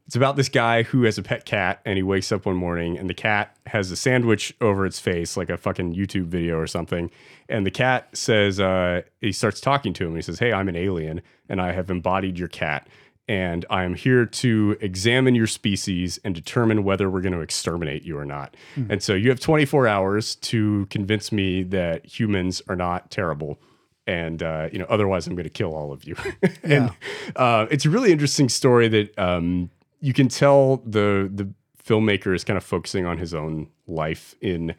[0.09, 2.97] it's about this guy who has a pet cat and he wakes up one morning
[2.97, 6.65] and the cat has a sandwich over its face, like a fucking YouTube video or
[6.65, 7.11] something.
[7.47, 10.15] And the cat says, uh, he starts talking to him.
[10.15, 12.87] He says, Hey, I'm an alien and I have embodied your cat.
[13.29, 18.03] And I am here to examine your species and determine whether we're going to exterminate
[18.03, 18.57] you or not.
[18.75, 18.89] Mm.
[18.89, 23.59] And so you have 24 hours to convince me that humans are not terrible
[24.07, 26.15] and uh, you know otherwise i'm going to kill all of you
[26.63, 26.91] and yeah.
[27.35, 29.69] uh, it's a really interesting story that um,
[30.01, 31.47] you can tell the the
[31.83, 34.73] filmmaker is kind of focusing on his own life in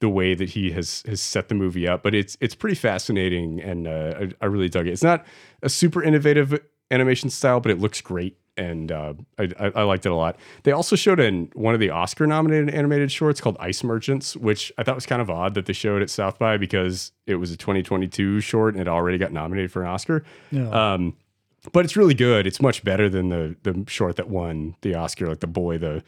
[0.00, 2.02] the way that he has has set the movie up.
[2.02, 4.92] But it's it's pretty fascinating, and uh, I, I, really dug it.
[4.92, 5.24] It's not
[5.62, 6.58] a super innovative
[6.94, 10.36] animation style, but it looks great, and uh, I, I, I, liked it a lot.
[10.62, 14.72] They also showed in one of the Oscar nominated animated shorts called Ice Merchants, which
[14.78, 17.50] I thought was kind of odd that they showed at South by because it was
[17.50, 20.24] a 2022 short and it already got nominated for an Oscar.
[20.50, 20.68] Yeah.
[20.68, 21.16] Um,
[21.72, 22.46] but it's really good.
[22.46, 26.04] It's much better than the the short that won the Oscar, like the boy, the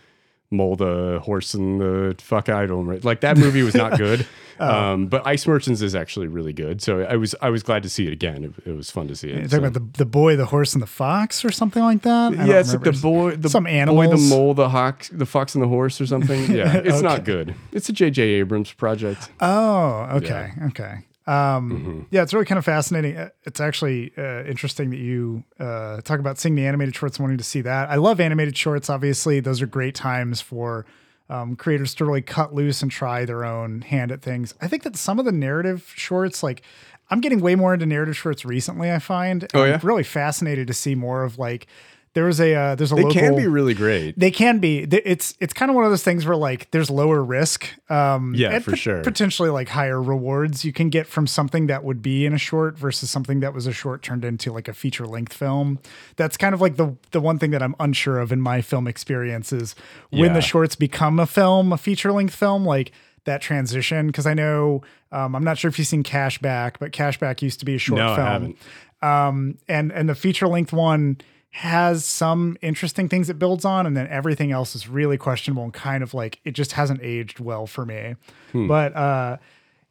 [0.51, 3.07] mole, the horse, and the fuck I don't remember.
[3.07, 4.27] Like that movie was not good.
[4.61, 4.69] oh.
[4.69, 6.81] um, but Ice Merchants is actually really good.
[6.83, 8.45] So I was I was glad to see it again.
[8.45, 9.35] It, it was fun to see it.
[9.35, 9.69] You're talking so.
[9.69, 12.39] about the, the boy, the horse, and the fox, or something like that.
[12.39, 14.09] I yeah, it's like the boy, the some animals.
[14.09, 16.37] boy, the mole, the hawk, the fox, and the horse, or something.
[16.57, 17.03] Yeah, it's okay.
[17.03, 17.55] not good.
[17.73, 18.23] It's a J.J.
[18.23, 19.31] Abrams project.
[19.41, 20.67] Oh, okay, yeah.
[20.69, 20.99] okay.
[21.27, 22.01] Um, mm-hmm.
[22.11, 23.17] Yeah, it's really kind of fascinating.
[23.17, 27.39] Uh, it's actually uh, interesting that you uh, talk about seeing the animated shorts, wanting
[27.39, 27.91] to see that.
[27.91, 28.89] I love animated shorts.
[28.89, 30.87] Obviously, those are great times for
[31.29, 34.55] um, creators to really cut loose and try their own hand at things.
[34.61, 36.62] I think that some of the narrative shorts, like
[37.11, 38.93] I'm getting way more into narrative shorts recently.
[38.93, 39.49] I find.
[39.55, 39.79] Oh yeah.
[39.81, 41.67] I'm really fascinated to see more of like
[42.16, 44.18] there's a uh, there's a they local, can be really great.
[44.18, 44.79] They can be.
[44.79, 47.68] It's it's kind of one of those things where like there's lower risk.
[47.90, 49.02] Um, yeah, for sure.
[49.02, 52.79] Potentially like higher rewards you can get from something that would be in a short
[52.79, 55.79] versus something that was a short turned into like a feature length film.
[56.16, 58.88] That's kind of like the the one thing that I'm unsure of in my film
[58.88, 59.74] experience is
[60.09, 60.33] when yeah.
[60.33, 62.92] the shorts become a film, a feature length film, like
[63.24, 64.07] that transition.
[64.07, 64.81] Because I know
[65.12, 67.98] um, I'm not sure if you've seen Cashback, but Cashback used to be a short
[67.98, 68.26] no, film.
[68.26, 68.59] I haven't.
[69.02, 71.18] Um, and and the feature length one
[71.57, 75.73] has some interesting things it builds on, and then everything else is really questionable and
[75.73, 78.14] kind of like it just hasn't aged well for me.
[78.53, 78.66] Hmm.
[78.66, 79.38] But uh,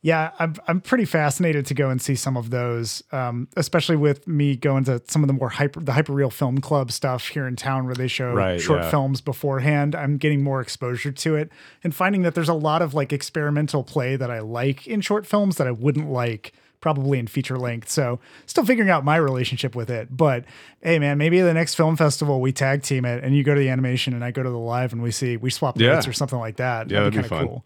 [0.04, 4.28] yeah, I'm I'm pretty fascinated to go and see some of those, um, especially with
[4.28, 7.56] me going to some of the more hyper the hyperreal film club stuff here in
[7.56, 8.92] town where they show right, short yeah.
[8.92, 9.96] films beforehand.
[9.96, 11.52] I'm getting more exposure to it
[11.84, 15.26] and finding that there's a lot of like experimental play that I like in short
[15.26, 16.54] films that I wouldn't like
[16.86, 17.90] probably in feature length.
[17.90, 20.16] So still figuring out my relationship with it.
[20.16, 20.46] But
[20.84, 23.60] hey, man, maybe the next film festival we tag team it, and you go to
[23.60, 25.94] the animation, and I go to the live, and we see we swap yeah.
[25.94, 26.92] notes or something like that.
[26.92, 27.48] Yeah, that'd, that'd be, fun.
[27.48, 27.66] Cool.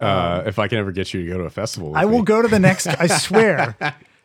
[0.00, 2.10] Uh, um, if I can ever get you to go to a festival, I me.
[2.10, 2.88] will go to the next.
[2.88, 3.76] I swear.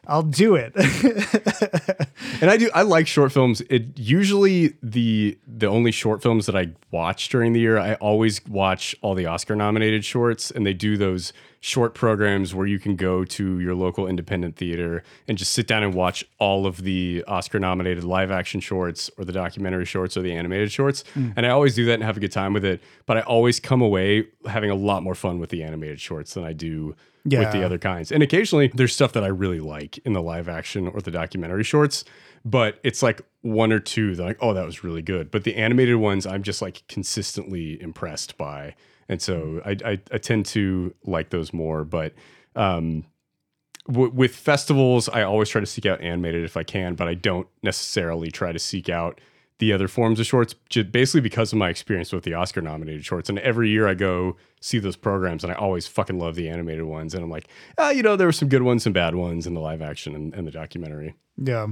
[0.08, 0.74] I'll do it.
[2.41, 3.62] and I do I like short films.
[3.69, 8.43] It usually the the only short films that I watch during the year, I always
[8.48, 12.97] watch all the Oscar nominated shorts and they do those short programs where you can
[12.97, 17.23] go to your local independent theater and just sit down and watch all of the
[17.26, 21.06] Oscar nominated live action shorts or the documentary shorts or the animated shorts.
[21.15, 21.32] Mm.
[21.38, 22.82] And I always do that and have a good time with it.
[23.06, 26.43] But I always come away having a lot more fun with the animated shorts than
[26.43, 27.39] I do yeah.
[27.39, 28.12] with the other kinds.
[28.12, 31.63] And occasionally there's stuff that I really like in the live action or the documentary
[31.63, 32.04] shorts,
[32.43, 35.32] but it's like one or two that like, oh, that was really good.
[35.32, 38.76] But the animated ones, I'm just like consistently impressed by.
[39.13, 41.84] And so I, I, I tend to like those more.
[41.84, 42.13] But
[42.56, 43.06] um,
[43.88, 47.13] w- with festivals, I always try to seek out animated if I can, but I
[47.13, 49.21] don't necessarily try to seek out
[49.60, 53.06] the other forms of shorts, just basically because of my experience with the Oscar nominated
[53.06, 53.30] shorts.
[53.30, 56.86] And every year I go see those programs and I always fucking love the animated
[56.86, 57.13] ones.
[57.13, 57.47] And I'm like,
[57.78, 60.15] ah, you know, there were some good ones, some bad ones in the live action
[60.15, 61.13] and, and the documentary.
[61.38, 61.67] Yeah.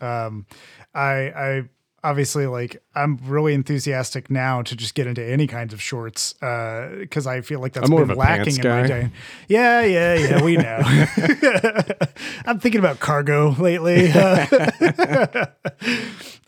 [0.00, 0.46] Um,
[0.92, 1.62] I, I,
[2.04, 6.90] obviously like I'm really enthusiastic now to just get into any kinds of shorts uh,
[7.00, 9.10] because I feel like that's been of a lacking in my day.
[9.48, 10.44] Yeah, yeah, yeah.
[10.44, 10.82] We know.
[12.46, 14.12] I'm thinking about cargo lately.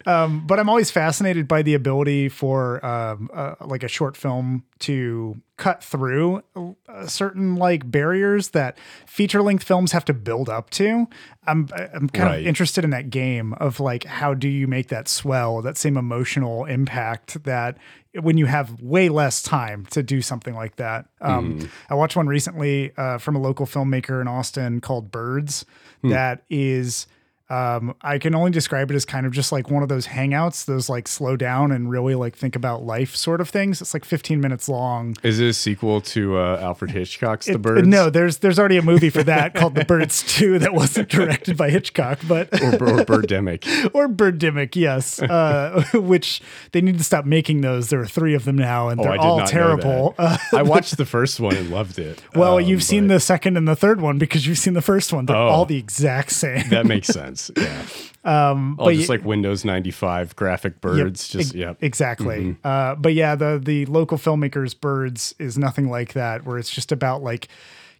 [0.07, 4.65] Um, but I'm always fascinated by the ability for um, uh, like a short film
[4.81, 10.71] to cut through uh, certain like barriers that feature length films have to build up
[10.71, 11.09] to.
[11.47, 12.41] I'm I'm kind Right.
[12.41, 15.97] of interested in that game of like how do you make that swell, that same
[15.97, 17.77] emotional impact that
[18.21, 21.07] when you have way less time to do something like that.
[21.21, 25.65] Um, I watched one recently uh, from a local filmmaker in Austin called Birds
[26.03, 27.07] that is
[27.49, 30.65] um, I can only describe it as kind of just like one of those hangouts,
[30.65, 33.81] those like slow down and really like think about life sort of things.
[33.81, 35.17] It's like 15 minutes long.
[35.23, 37.87] Is it a sequel to uh, Alfred Hitchcock's The Birds?
[37.87, 41.57] No, there's there's already a movie for that called The Birds 2 that wasn't directed
[41.57, 43.91] by Hitchcock, but or, or Birdemic.
[43.95, 45.21] or Birdemic, yes.
[45.37, 46.41] Uh, which
[46.73, 47.91] they need to stop making those.
[47.91, 50.15] There are three of them now, and Oh, they're all terrible.
[50.19, 52.23] Uh, I watched the first one and loved it.
[52.35, 55.13] well, Um, you've seen the second and the third one because you've seen the first
[55.13, 55.27] one.
[55.27, 55.49] They're Oh.
[55.49, 56.69] all the exact same.
[56.71, 57.36] That makes sense.
[57.57, 57.83] Yeah.
[58.27, 61.29] Um, all but just y- like Windows 95 graphic Yep, birds.
[61.29, 61.75] just ex- yeah.
[61.81, 62.57] exactly.
[62.65, 66.91] Uh, but yeah, the the local filmmakers Birds is nothing like that, where it's just
[66.91, 67.47] about like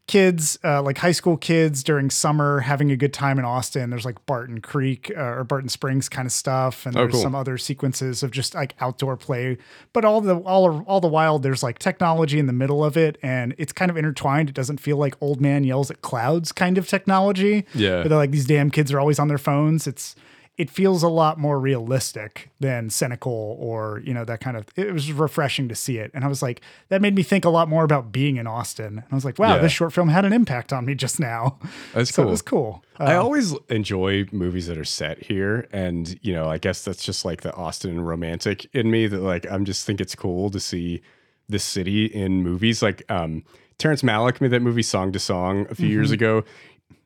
[0.07, 3.91] kids, uh, like high school kids during summer having a good time in Austin.
[3.91, 7.23] There's like Barton Creek uh, or Barton Springs kind of stuff, and Oh, there's cool.
[7.23, 9.59] some other sequences of just like outdoor play.
[9.93, 13.19] But all the all all the while, there's like technology in the middle of it,
[13.23, 14.49] and it's kind of intertwined.
[14.49, 17.65] It doesn't feel like old man yells at clouds kind of technology.
[17.75, 18.03] Yeah.
[18.03, 19.87] But they're like these damn kids are always on their phones.
[19.87, 20.15] It's
[20.59, 24.93] it feels a lot more realistic than cynical or you know that kind of it
[24.93, 27.69] was refreshing to see it and i was like that made me think a lot
[27.69, 29.63] more about being in austin and i was like wow Yeah.
[29.63, 31.59] this short film had an impact on me just now
[31.95, 32.29] That's so cool.
[32.29, 36.49] it was cool I Uh, always enjoy movies that are set here, and you know,
[36.49, 39.07] I guess that's just like the Austin romantic in me.
[39.07, 41.03] That like I'm just think it's cool to see
[41.47, 42.81] the city in movies.
[42.83, 43.45] Like um,
[43.77, 46.43] Terrence Malick made that movie Song to Song a few years ago.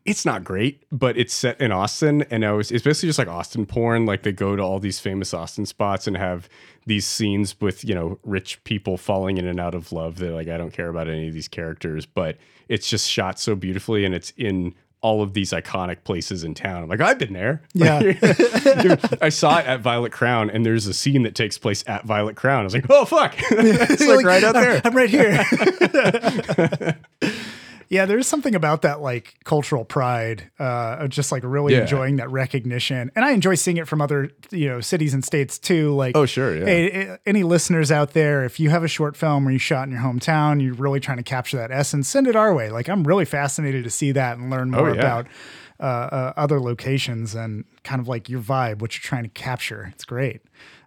[0.05, 3.29] It's not great, but it's set in Austin, and I was it's basically just like
[3.29, 4.07] Austin porn.
[4.07, 6.49] Like they go to all these famous Austin spots and have
[6.87, 10.17] these scenes with you know rich people falling in and out of love.
[10.17, 13.55] That like I don't care about any of these characters, but it's just shot so
[13.55, 16.83] beautifully, and it's in all of these iconic places in town.
[16.83, 17.63] I'm like, I've been there.
[17.75, 18.01] Yeah.
[18.01, 22.05] Dude, I saw it at Violet Crown, and there's a scene that takes place at
[22.05, 22.61] Violet Crown.
[22.61, 24.83] I was like, oh fuck, it's like right out oh, there.
[24.85, 25.47] i'm right here
[27.91, 31.81] yeah there's something about that like cultural pride uh of just like really Yeah.
[31.83, 35.59] enjoying that recognition and i enjoy seeing it from other you know cities and states
[35.59, 36.65] too like Oh, sure, yeah.
[36.65, 39.93] hey, any listeners out there if you have a short film where you shot in
[39.93, 43.05] your hometown you're really trying to capture that essence send it our way like i'm
[43.05, 45.01] really fascinated to see that and learn more Oh, yeah.
[45.01, 45.27] about
[45.81, 49.91] uh, uh, other locations and kind of like your vibe what you're trying to capture
[49.93, 50.43] it's great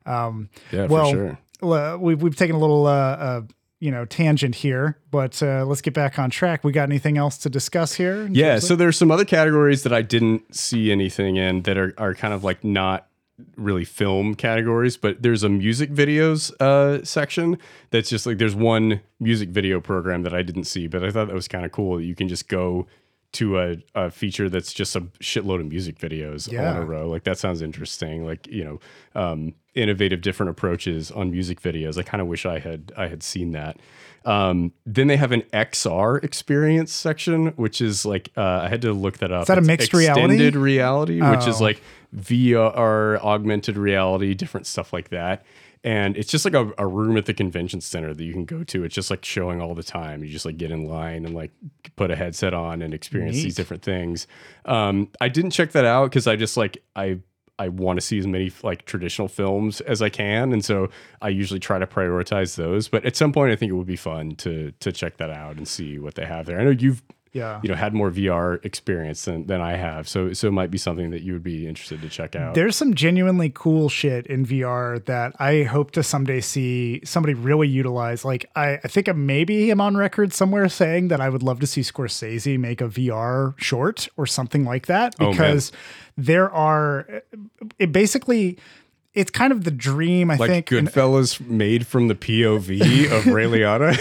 [0.05, 1.37] um Yeah, for well sure.
[1.63, 3.41] uh, we've, we've taken a little uh, uh
[3.83, 6.63] you know tangent here but uh let's get back on track.
[6.63, 10.01] We got anything else to discuss here Yeah, so there's some other categories that I
[10.01, 13.09] didn't see anything in that are, are kind of like not
[13.57, 17.57] really film categories, but there's a music videos uh, section
[17.89, 21.27] that's just like there's one music video program that I didn't see, but I thought
[21.27, 22.87] that was kind of cool that you can just go
[23.33, 27.09] to a, a feature that's just a shitload of music videos all in a row.
[27.09, 28.25] Like that sounds interesting.
[28.25, 28.79] Like, you know,
[29.19, 31.97] um, innovative different approaches on music videos.
[31.97, 33.77] I kind of wish I had I had seen that.
[34.25, 38.93] Um, then they have an XR experience section, which is like uh, I had to
[38.93, 39.41] look that up.
[39.41, 40.21] Is that a mixed reality?
[40.35, 41.63] Extended reality, which is Oh.
[41.63, 41.81] like
[42.15, 45.43] VR, augmented reality, different stuff like that.
[45.83, 48.63] And it's just like a, a room at the convention center that you can go
[48.63, 48.83] to.
[48.85, 50.23] It's just like showing all the time.
[50.23, 51.51] You just like get in line and like
[51.97, 54.25] put a headset on and experience these different things.
[54.65, 57.19] Um, I didn't check that out because I just like I
[57.59, 60.89] I want to see as many like traditional films as I can, and so
[61.21, 62.87] I usually try to prioritize those.
[62.87, 65.57] But at some point, I think it would be fun to to check that out
[65.57, 66.59] and see what they have there.
[66.59, 67.59] I know you've Yeah.
[67.63, 70.77] you know had more VR experience than, than I have, so so it might be
[70.77, 72.53] something that you would be interested to check out.
[72.53, 77.67] There's some genuinely cool shit in VR that I hope to someday see somebody really
[77.67, 78.23] utilize.
[78.23, 81.59] Like I, I think I maybe am on record somewhere saying that I would love
[81.61, 85.71] to see Scorsese make a VR short or something like that Oh, because
[86.17, 87.23] there are
[87.79, 88.59] it basically
[89.13, 93.11] it's kind of the dream I think like think and- Goodfellas made from the POV
[93.11, 93.93] of Ray Liotta.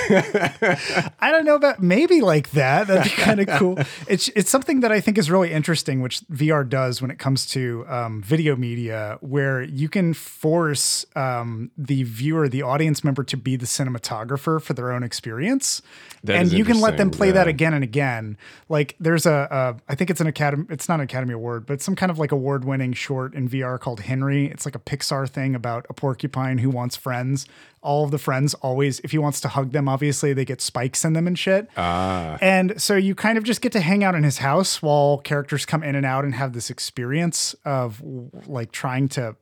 [1.21, 2.87] I don't know about maybe like that.
[2.87, 3.79] That'd be kind of cool.
[4.09, 7.47] It's it's something that I think is really interesting, which VR does when it comes
[7.51, 13.37] to um, video media, where you can force um, the viewer, the audience member, to
[13.37, 15.83] be the cinematographer for their own experience,
[16.25, 18.37] That and you can let them play that again and again.
[18.69, 20.67] Like there's a, a I think it's an academy.
[20.71, 24.01] It's not an Academy Award, but some kind of like award-winning short in VR called
[24.01, 24.47] Henry.
[24.47, 27.47] It's like a Pixar Pixar thing about a porcupine who wants friends.
[27.83, 31.05] All of the friends always, if he wants to hug them, obviously they get spikes
[31.05, 31.69] in them and shit.
[31.77, 32.39] Ah.
[32.41, 35.67] And so you kind of just get to hang out in his house while characters
[35.67, 38.01] come in and out and have this experience of
[38.47, 39.37] like trying to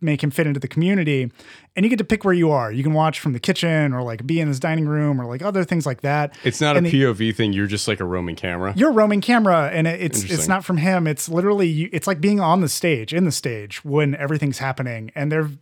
[0.00, 1.30] make him fit into the community.
[1.76, 2.72] And you get to pick where you are.
[2.72, 5.42] You can watch from the kitchen or like be in his dining room or like
[5.42, 6.34] other things like that.
[6.44, 7.52] It's not And a the- POV thing.
[7.52, 8.72] You're just like a roaming camera.
[8.76, 12.20] you're a roaming camera and it- it's it's not from him it's literally it's like
[12.20, 15.58] being on the stage in the stage when everything's happening and there've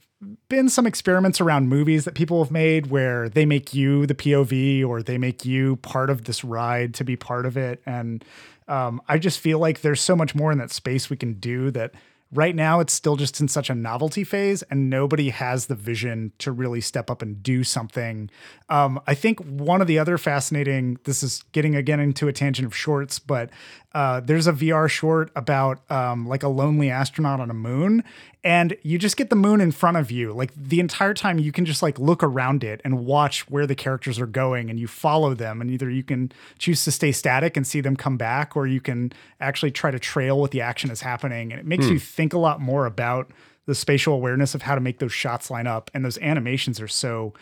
[0.49, 4.85] been some experiments around movies that people have made where they make you the POV
[4.87, 8.25] or they make you part of this ride to be part of it and
[8.69, 11.71] um, I just feel like there's so much more in that space we can do
[11.73, 11.93] that
[12.33, 16.33] right now it's still just in such a novelty phase and nobody has the vision
[16.39, 18.29] to really step up and do something.
[18.69, 22.67] Um, i think one of the other fascinating this is getting again into a tangent
[22.67, 23.51] of shorts but
[23.95, 28.03] uh, there's a vr short about um, like a lonely astronaut on a moon
[28.47, 30.33] and you just get the moon in front of you.
[30.33, 33.75] Like the entire time you can just like look around it and watch where the
[33.75, 37.57] characters are going and you follow them and either you can choose to stay static
[37.57, 40.93] and see them come back or you can actually try to trail what the action
[40.93, 42.05] is happening and it makes you hmm.
[42.05, 43.33] think a lot more about
[43.67, 46.87] the spatial awareness of how to make those shots line up and those animations are
[46.87, 47.35] so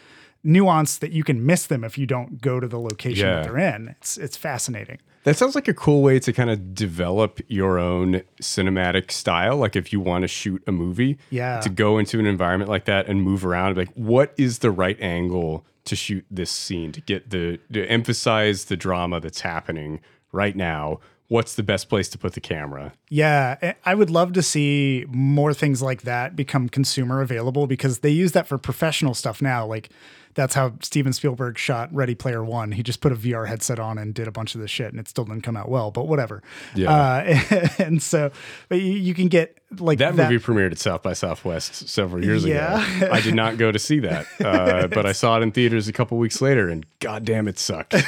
[0.45, 3.36] nuanced that you can miss them if you don't go to the location Yeah.
[3.36, 6.74] that they're in it's it's fascinating That sounds like a cool way to kind of
[6.74, 9.57] develop your own cinematic style.
[9.57, 11.61] Like if you want to shoot a movie, Yeah.
[11.61, 14.70] to go into an environment like that and move around, and like what is the
[14.70, 20.01] right angle to shoot this scene to get the to emphasize the drama that's happening
[20.30, 21.01] right now.
[21.28, 22.92] What's the best place to put the camera?
[23.09, 28.01] Yeah, I- I would love to see more things like that become consumer available because
[28.01, 29.64] they use that for professional stuff now.
[29.66, 29.88] Like
[30.35, 32.72] that's how Steven Spielberg shot Ready Player One.
[32.72, 34.99] He just put a VR headset on and did a bunch of this shit, and
[35.01, 35.91] it still didn't come out well.
[35.91, 36.43] But whatever.
[36.74, 36.91] Yeah.
[36.93, 38.30] Uh, and so,
[38.68, 42.45] but you, you can get like That, movie premiered at South by Southwest several years
[42.45, 42.97] Yeah.
[42.99, 43.09] ago.
[43.12, 45.93] I did not go to see that, uh, but I saw it in theaters a
[45.93, 47.95] couple weeks later, and goddamn, it sucked.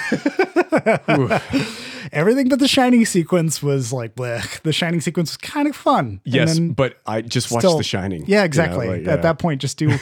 [2.13, 4.61] Everything but the Shining sequence was like, bleh.
[4.63, 6.21] The Shining sequence was kind of fun.
[6.25, 8.23] Yes, but I just watched still- The Shining.
[8.23, 8.89] Yeah, you know, exactly.
[8.89, 9.13] like, yeah.
[9.15, 9.95] At that point, just do, do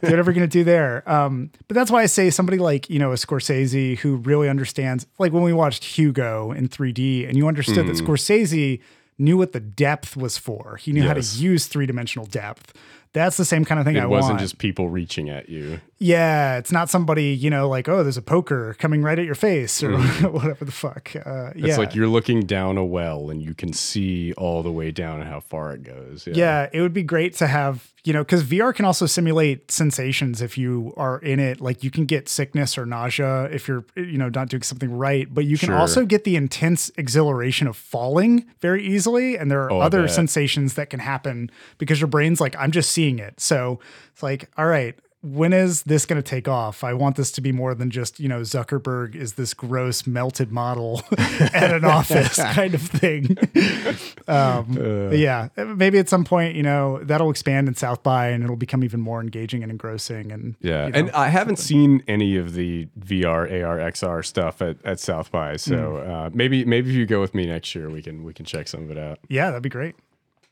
[0.00, 1.02] whatever you're going to do there.
[1.10, 5.06] Um, but that's why I say somebody like, you know, a Scorsese who really understands,
[5.18, 7.96] like when we watched Hugo in 3D and you understood Mm.
[7.96, 8.80] that Scorsese
[9.18, 10.76] knew what the depth was for.
[10.80, 12.72] He knew how to use three dimensional depth.
[13.12, 14.40] That's the same kind of thing It I wasn't want.
[14.40, 15.80] just people reaching at you.
[15.98, 19.34] yeah, it's not somebody, you know, like, oh, there's a poker coming right at your
[19.34, 19.98] face or
[20.30, 21.12] whatever the fuck.
[21.16, 21.76] Uh, It's yeah.
[21.78, 25.28] like you're looking down a well and you can see all the way down and
[25.30, 26.26] how far it goes.
[26.30, 30.42] Yeah, it would be great to have, you know, because VR can also simulate sensations
[30.42, 31.60] if you are in it.
[31.62, 35.32] Like you can get sickness or nausea if you're, you know, not doing something right,
[35.32, 35.78] but you can Sure.
[35.78, 39.36] also get the intense exhilaration of falling very easily.
[39.38, 42.90] And there are Oh, other sensations that can happen because your brain's like, I'm just
[42.96, 43.34] seeing it.
[43.40, 43.78] So
[44.12, 44.94] it's like, all right.
[45.22, 46.84] When is this going to take off?
[46.84, 50.52] I want this to be more than just, you know, Zuckerberg is this gross melted
[50.52, 53.36] model at an office kind of thing.
[54.28, 58.42] Um, but yeah, maybe at some point, you know, that'll expand in South by and
[58.42, 60.32] it'll become even more engaging and engrossing.
[60.32, 60.86] And Yeah.
[60.86, 64.98] you know, and I haven't seen any of the VR, AR, XR stuff at, at
[64.98, 65.56] South by.
[65.56, 66.08] So Mm.
[66.26, 68.66] uh, maybe maybe if you go with me next year, we can we can check
[68.68, 69.18] some of it out.
[69.28, 69.94] yeah, that'd be great.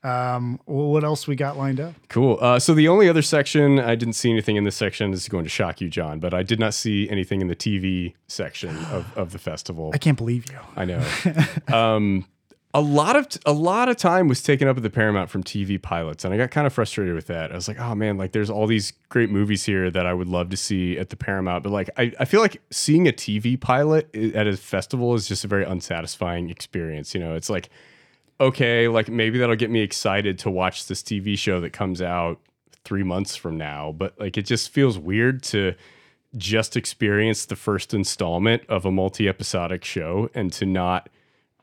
[0.05, 1.95] Um, well, what else we got lined up?
[2.11, 2.39] Cool.
[2.41, 5.11] Uh, so the only other section I didn't see anything in this section.
[5.11, 7.57] This is going to shock you, John, but I did not see anything in the
[7.57, 9.91] TV section of, of the festival.
[9.95, 10.59] I can't believe you.
[10.77, 11.03] I know.
[11.73, 12.27] um,
[12.75, 15.81] a lot of a lot of time was taken up at the Paramount from TV
[15.81, 17.53] pilots, and I got kind of frustrated with that.
[17.53, 20.29] I was like, oh man, like there's all these great movies here that I would
[20.29, 23.59] love to see at the Paramount, but like I, I feel like seeing a TV
[23.59, 27.15] pilot at a festival is just a very unsatisfying experience.
[27.15, 27.71] You know, it's like
[28.41, 32.41] okay, like maybe that'll get me excited to watch this TV show that comes out
[32.85, 35.75] three months from now, but like it just feels weird to
[36.37, 41.09] just experience the first installment of a multi-episodic show and to not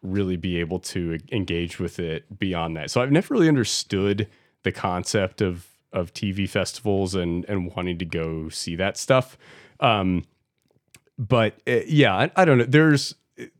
[0.01, 2.89] really be able to engage with it beyond that.
[2.89, 4.27] So I've never really understood
[4.63, 9.37] the concept of of TV festivals and and wanting to go see that stuff.
[9.79, 10.25] Um,
[11.17, 12.65] but uh, yeah, I, I don't know.
[12.65, 13.15] There's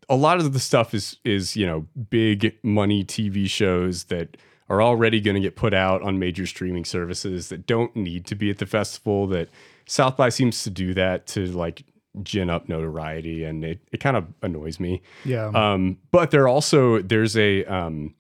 [0.10, 4.38] a lot of the stuff is is you know big money TV shows that
[4.70, 8.36] are already going to get put out on major streaming services that don't need to
[8.36, 9.28] be at the festival.
[9.28, 9.50] That
[9.86, 11.84] South by seems to do that to like
[12.24, 15.02] gin up notoriety, and it it kind of annoys me.
[15.26, 15.48] Yeah.
[15.48, 18.16] Um, but there also there's a um,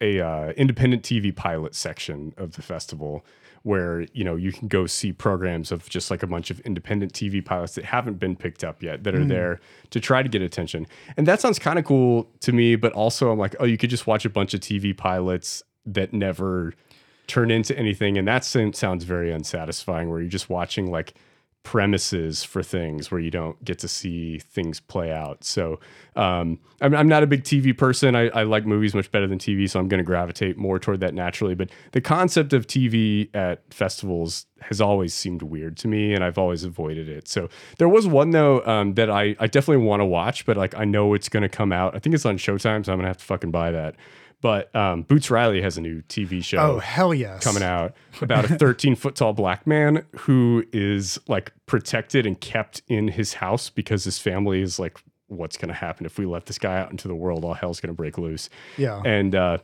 [0.00, 3.24] a uh, independent TV pilot section of the festival
[3.62, 7.12] where you know you can go see programs of just like a bunch of independent
[7.12, 9.28] TV pilots that haven't been picked up yet that are mm.
[9.28, 10.86] there to try to get attention.
[11.16, 13.90] And that sounds kind of cool to me, but also I'm like, oh, you could
[13.90, 16.74] just watch a bunch of TV pilots that never
[17.26, 18.18] turn into anything.
[18.18, 21.14] And that sounds very unsatisfying where you're just watching like
[21.68, 25.44] premises for things where you don't get to see things play out.
[25.44, 25.78] So
[26.16, 28.16] um, I'm, I'm not a big TV person.
[28.16, 31.00] I, I like movies much better than TV, so I'm going to gravitate more toward
[31.00, 31.54] that naturally.
[31.54, 36.38] But the concept of TV at festivals has always seemed weird to me, and I've
[36.38, 37.28] always avoided it.
[37.28, 40.74] So there was one though um, that I, I definitely want to watch, but like
[40.74, 41.94] I know it's going to come out.
[41.94, 43.94] I think it's on Showtime, so I'm going to have to fucking buy that.
[44.40, 47.42] But um, Boots Riley has a new TV show Oh hell yes!
[47.42, 52.82] coming out about a 13 foot tall black man who is like protected and kept
[52.88, 56.46] in his house because his family is like, what's going to happen if we let
[56.46, 57.44] this guy out into the world?
[57.44, 58.48] All hell's going to break loose.
[58.76, 59.02] Yeah.
[59.04, 59.58] And, uh,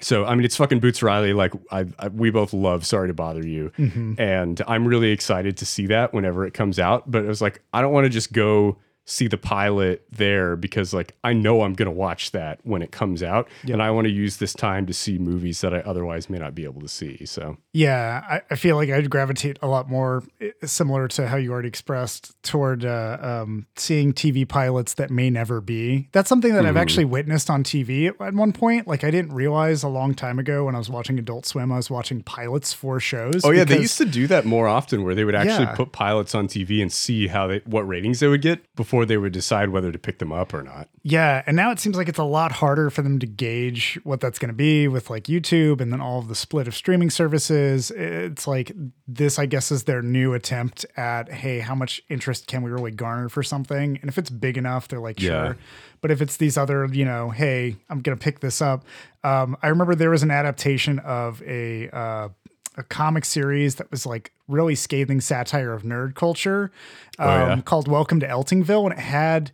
[0.00, 1.32] so I mean, it's fucking Boots Riley.
[1.32, 3.72] Like I, I we both love Sorry to Bother You,
[4.18, 7.10] and I'm really excited to see that whenever it comes out.
[7.10, 8.76] But it was like I don't want to just go
[9.08, 13.22] see the pilot there because like I know I'm gonna watch that when it comes
[13.22, 16.38] out, and I want to use this time to see movies that I otherwise may
[16.38, 17.24] not be able to see.
[17.24, 21.36] So Yeah, I, I feel like I'd gravitate a lot more eh, similar to how
[21.36, 26.08] you already expressed toward uh, um, seeing TV pilots that may never be.
[26.12, 26.66] That's something that Mm-hmm.
[26.70, 28.88] I've actually witnessed on TV at, at one point.
[28.88, 31.76] Like I didn't realize a long time ago when I was watching Adult Swim, I
[31.76, 33.44] was watching pilots for shows.
[33.44, 35.74] Oh yeah, they used to do that more often, where they would actually Yeah.
[35.76, 39.16] put pilots on TV and see how they what ratings they would get before they
[39.18, 40.88] would decide whether to pick them up or not.
[41.02, 44.20] Yeah, and now it seems like it's a lot harder for them to gauge what
[44.20, 47.10] that's going to be with like YouTube and then all of the split of streaming
[47.10, 47.90] services.
[47.90, 48.72] It's like
[49.06, 52.92] this, I guess, is their new attempt at hey, how much interest can we really
[52.92, 53.98] garner for something?
[54.00, 55.48] And if it's big enough, they're like, Yeah.
[55.48, 55.56] sure.
[56.00, 58.84] But if it's these other, you know, hey, I'm going to pick this up.
[59.24, 61.88] Um, I remember there was an adaptation of a.
[61.90, 62.28] Uh,
[62.76, 66.70] a comic series that was like really scathing satire of nerd culture
[67.18, 67.60] um, yeah?
[67.62, 68.84] called Welcome to Eltingville.
[68.84, 69.50] And it had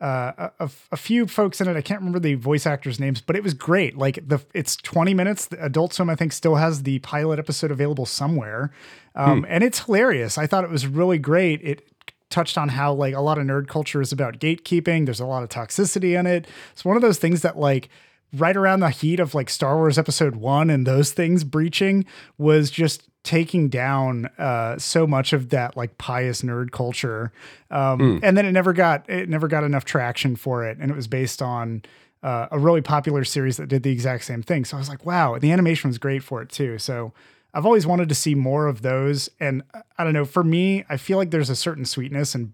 [0.00, 1.76] uh, a, a few folks in it.
[1.76, 3.96] I can't remember the voice actors' names, but it was great.
[3.96, 5.46] Like the it's 20 minutes.
[5.46, 8.72] The Adult Swim, I think, still has the pilot episode available somewhere,
[9.14, 10.36] um, and it's hilarious.
[10.36, 11.62] I thought it was really great.
[11.62, 11.88] It
[12.28, 15.06] touched on how like a lot of nerd culture is about gatekeeping.
[15.06, 16.46] There's a lot of toxicity in it.
[16.72, 17.88] It's one of those things that like
[18.32, 22.04] right around the heat of like Star Wars Episode One and those things breaching
[22.38, 27.32] was just taking down uh, so much of that like pious nerd culture.
[27.70, 30.94] Um, And then it never got it never got enough traction for it, and it
[30.96, 31.82] was based on.
[32.22, 34.64] Uh, a really popular series that did the exact same thing.
[34.64, 36.76] So I was like, wow, the animation was great for it too.
[36.76, 37.12] So
[37.54, 39.28] I've always wanted to see more of those.
[39.38, 42.52] And uh, I don't know, for me, I feel like there's a certain sweetness and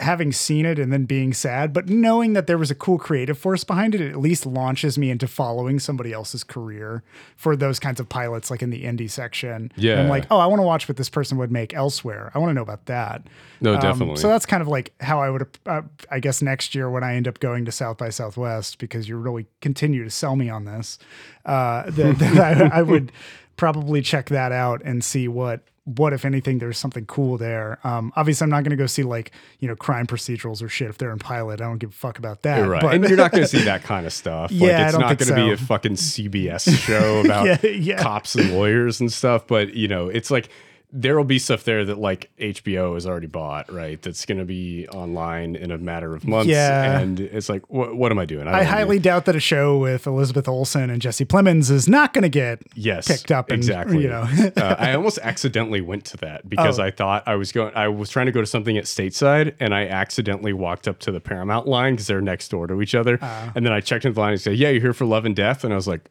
[0.00, 3.38] having seen it and then being sad, but knowing that there was a cool creative
[3.38, 7.04] force behind it, it at least launches me into following somebody else's career
[7.36, 9.70] for those kinds of pilots, like in the indie section.
[9.76, 10.00] Yeah.
[10.00, 12.32] I'm like, oh, I want to watch what this person would make elsewhere.
[12.34, 13.22] I want to know about that.
[13.60, 14.16] No, Um, definitely.
[14.16, 17.14] so that's kind of like how I would, uh, I guess, next year when I
[17.14, 20.64] end up going to South by Southwest, because you really continue to sell me on
[20.64, 20.98] this,
[21.46, 23.12] uh, that, that I, I would
[23.56, 27.78] probably check that out and see what, what if anything, there's something cool there.
[27.84, 30.88] Um, obviously, I'm not going to go see like you know crime procedurals or shit
[30.88, 31.60] if they're in pilot.
[31.60, 32.58] I don't give a fuck about that.
[32.58, 32.82] You're right.
[32.82, 34.50] But and you're not going to see that kind of stuff.
[34.50, 38.02] Yeah, like, it's not going to be a fucking CBS show about Yeah, yeah.
[38.02, 39.46] cops and lawyers and stuff.
[39.46, 40.48] But, you know, it's like
[40.96, 44.00] there will be stuff there that like HBO has already bought, right?
[44.00, 46.46] That's going to be online in a matter of months.
[46.48, 47.00] Yeah.
[47.00, 48.46] And it's like, what, what am I doing?
[48.46, 52.12] I don't highly doubt that a show with Elizabeth Olsen and Jesse Plemons is not
[52.14, 54.02] going to get yes, picked up and exactly.
[54.02, 54.22] you know
[54.56, 56.84] uh, I almost accidentally went to that because Oh.
[56.84, 57.74] I thought I was going.
[57.74, 61.10] I was trying to go to something at Stateside, and I accidentally walked up to
[61.12, 63.18] the Paramount line because they're next door to each other.
[63.20, 63.50] Uh.
[63.56, 65.34] and then I checked in the line and said, "Yeah, you're here for Love and
[65.34, 66.08] Death," and I was like.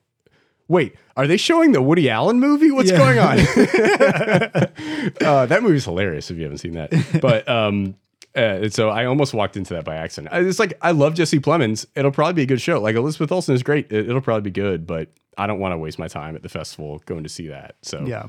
[0.74, 2.72] Wait, are they showing the Woody Allen movie?
[2.72, 2.98] What's Yeah.
[2.98, 3.38] going on?
[5.22, 6.92] uh, that movie's hilarious if you haven't seen that.
[7.22, 7.96] But um,
[8.36, 10.34] uh, so I almost walked into that by accident.
[10.34, 11.86] I- It's like I love Jesse Plemons.
[11.96, 12.82] It'll probably be a good show.
[12.82, 13.92] Like Elizabeth Olsen is great.
[13.92, 16.50] It, will probably be good, but I don't want to waste my time at the
[16.50, 17.76] festival going to see that.
[17.82, 18.26] So yeah.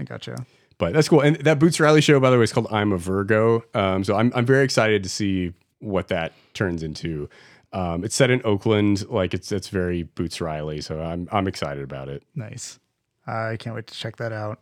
[0.00, 0.44] I gotcha.
[0.78, 1.20] but that's cool.
[1.20, 3.62] And that Boots Riley show, by the way, is called I'm a Virgo.
[3.74, 7.28] Um, so I'm I'm very excited to see what that turns into.
[7.74, 10.80] Um, it's set in Oakland, like it's it's very Boots Riley.
[10.80, 12.22] So I'm I'm excited about it.
[12.34, 12.78] Nice.
[13.26, 14.60] I can't wait to check that out.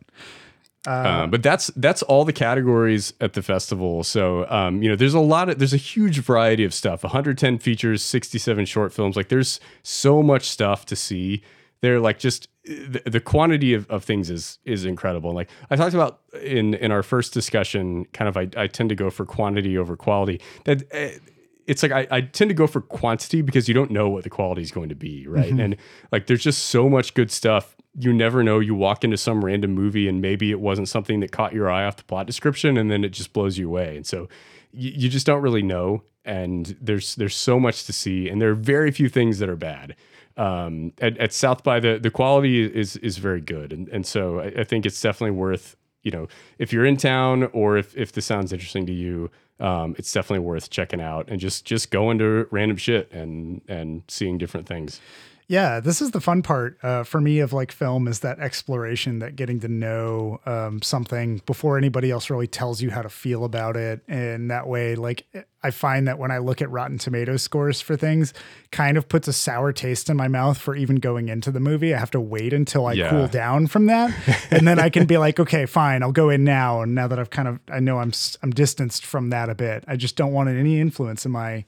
[0.85, 4.03] Um, but that's that's all the categories at the festival.
[4.03, 7.03] So um, you know, there's a lot of there's a huge variety of stuff.
[7.03, 9.15] 110 features, 67 short films.
[9.15, 11.41] Like there's so much stuff to see.
[11.81, 15.33] They're like just the, the quantity of, of things is is incredible.
[15.33, 18.95] Like I talked about in in our first discussion, kind of I, I tend to
[18.95, 20.41] go for quantity over quality.
[20.65, 21.19] That uh,
[21.67, 24.29] it's like I, I tend to go for quantity because you don't know what the
[24.29, 25.57] quality is going to be, right?
[25.59, 25.75] And
[26.11, 27.75] like there's just so much good stuff.
[27.97, 28.59] You never know.
[28.59, 31.85] You walk into some random movie and maybe it wasn't something that caught your eye
[31.85, 33.95] off the plot description, and then it just blows you away.
[33.97, 34.27] And so
[34.71, 36.03] you, you just don't really know.
[36.25, 39.55] And there's there's so much to see, and there are very few things that are
[39.57, 39.95] bad.
[40.37, 44.39] um, at, at South by the the quality is is very good, and and so
[44.39, 48.11] I, I think it's definitely worth you know if you're in town or if if
[48.11, 49.29] this sounds interesting to you,
[49.63, 54.03] um, it's definitely worth checking out and just just going to random shit and and
[54.07, 54.99] seeing different things.
[55.47, 59.19] Yeah, this is the fun part uh, for me of like film is that exploration,
[59.19, 63.43] that getting to know um, something before anybody else really tells you how to feel
[63.43, 64.01] about it.
[64.07, 65.25] And that way, like,
[65.63, 68.33] I find that when I look at Rotten Tomatoes scores for things,
[68.71, 71.93] kind of puts a sour taste in my mouth for even going into the movie.
[71.93, 73.09] I have to wait until I Yeah.
[73.09, 74.13] cool down from that,
[74.51, 76.81] and then I can be like, okay, fine, I'll go in now.
[76.81, 78.11] And now that I've kind of, I know I'm
[78.41, 79.83] I'm distanced from that a bit.
[79.87, 81.65] I just don't want any influence in my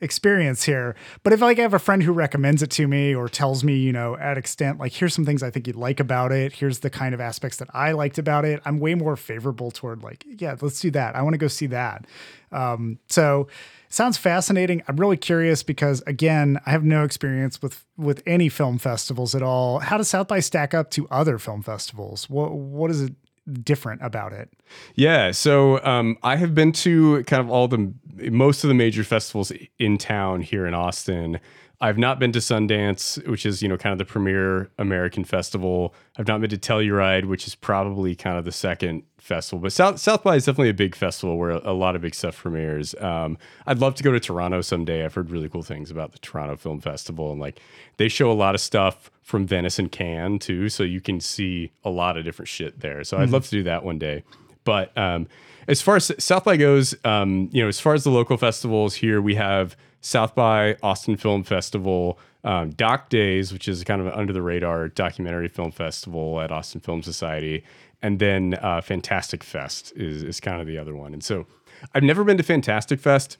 [0.00, 0.94] experience here.
[1.22, 3.76] But if like I have a friend who recommends it to me or tells me,
[3.76, 6.52] you know, at extent, like here's some things I think you'd like about it.
[6.52, 8.60] Here's the kind of aspects that I liked about it.
[8.64, 11.16] I'm way more favorable toward like, yeah, let's do that.
[11.16, 12.06] I want to go see that.
[12.52, 13.48] Um, so
[13.88, 14.82] sounds fascinating.
[14.88, 19.42] I'm really curious because again, I have no experience with with any film festivals at
[19.42, 19.80] all.
[19.80, 22.28] How does South by stack up to other film festivals?
[22.30, 23.14] What what is it
[23.62, 24.50] different about it?
[24.94, 27.92] Yeah, so um, I have been to kind of all the
[28.30, 31.38] most of the major festivals in town here in Austin.
[31.80, 35.94] I've not been to Sundance, which is you know kind of the premier American festival.
[36.16, 39.60] I've not been to Telluride, which is probably kind of the second festival.
[39.60, 42.14] But South South by is definitely a big festival where a, a lot of big
[42.14, 42.94] stuff premieres.
[43.00, 45.04] Um, I'd love to go to Toronto someday.
[45.04, 47.60] I've heard really cool things about the Toronto Film Festival, and like
[47.98, 51.72] they show a lot of stuff from Venice and Cannes too, so you can see
[51.84, 53.04] a lot of different shit there.
[53.04, 54.22] So I'd love to do that one day.
[54.64, 55.28] But um,
[55.68, 58.94] as far as South by goes, um, you know, as far as the local festivals
[58.94, 59.76] here, we have
[60.06, 64.40] South by Austin Film Festival, um, Doc Days, which is kind of an under the
[64.40, 67.64] radar documentary film festival at Austin Film Society,
[68.02, 71.12] and then uh, Fantastic Fest is is kind of the other one.
[71.12, 71.48] And so
[71.92, 73.36] I've never been to Fantastic Fest.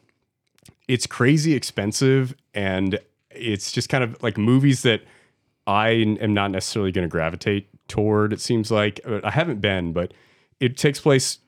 [0.88, 2.98] It's crazy expensive, and
[3.30, 5.02] it's just kind of like movies that
[5.68, 8.32] I am not necessarily going to gravitate toward.
[8.32, 10.12] It seems like I haven't been, but
[10.58, 11.38] it takes place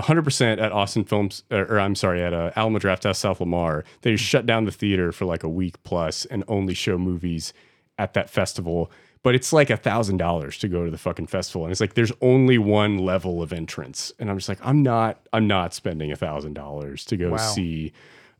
[0.00, 3.84] 100% at Austin Films, or, or I'm sorry, at uh, Alamo Drafthouse South Lamar.
[4.02, 7.52] They shut down the theater for like a week plus and only show movies
[7.98, 8.90] at that festival.
[9.22, 11.94] But it's like a thousand dollars to go to the fucking festival, and it's like
[11.94, 16.10] there's only one level of entrance, and I'm just like, I'm not, I'm not spending
[16.10, 17.36] a thousand dollars to go Wow.
[17.36, 17.92] see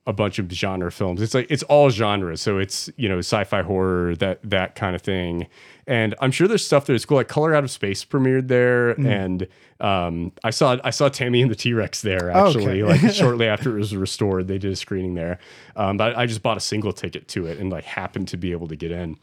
[0.07, 1.23] a bunch of genre films.
[1.23, 5.03] It's like it's all genres, so it's you know sci-fi horror that that kind of
[5.03, 5.47] thing.
[5.87, 7.17] And I'm sure there's stuff that's cool.
[7.19, 9.07] Like Color Out of Space premiered there, Mm.
[9.07, 9.49] and
[9.81, 12.83] um, I saw I saw Tammy and the T Rex there Oh, actually.
[12.83, 13.05] okay.
[13.05, 15.39] like shortly after it was restored, they did a screening there.
[15.77, 18.53] Um, but I just bought a single ticket to it and like happened to be
[18.53, 19.17] able to get in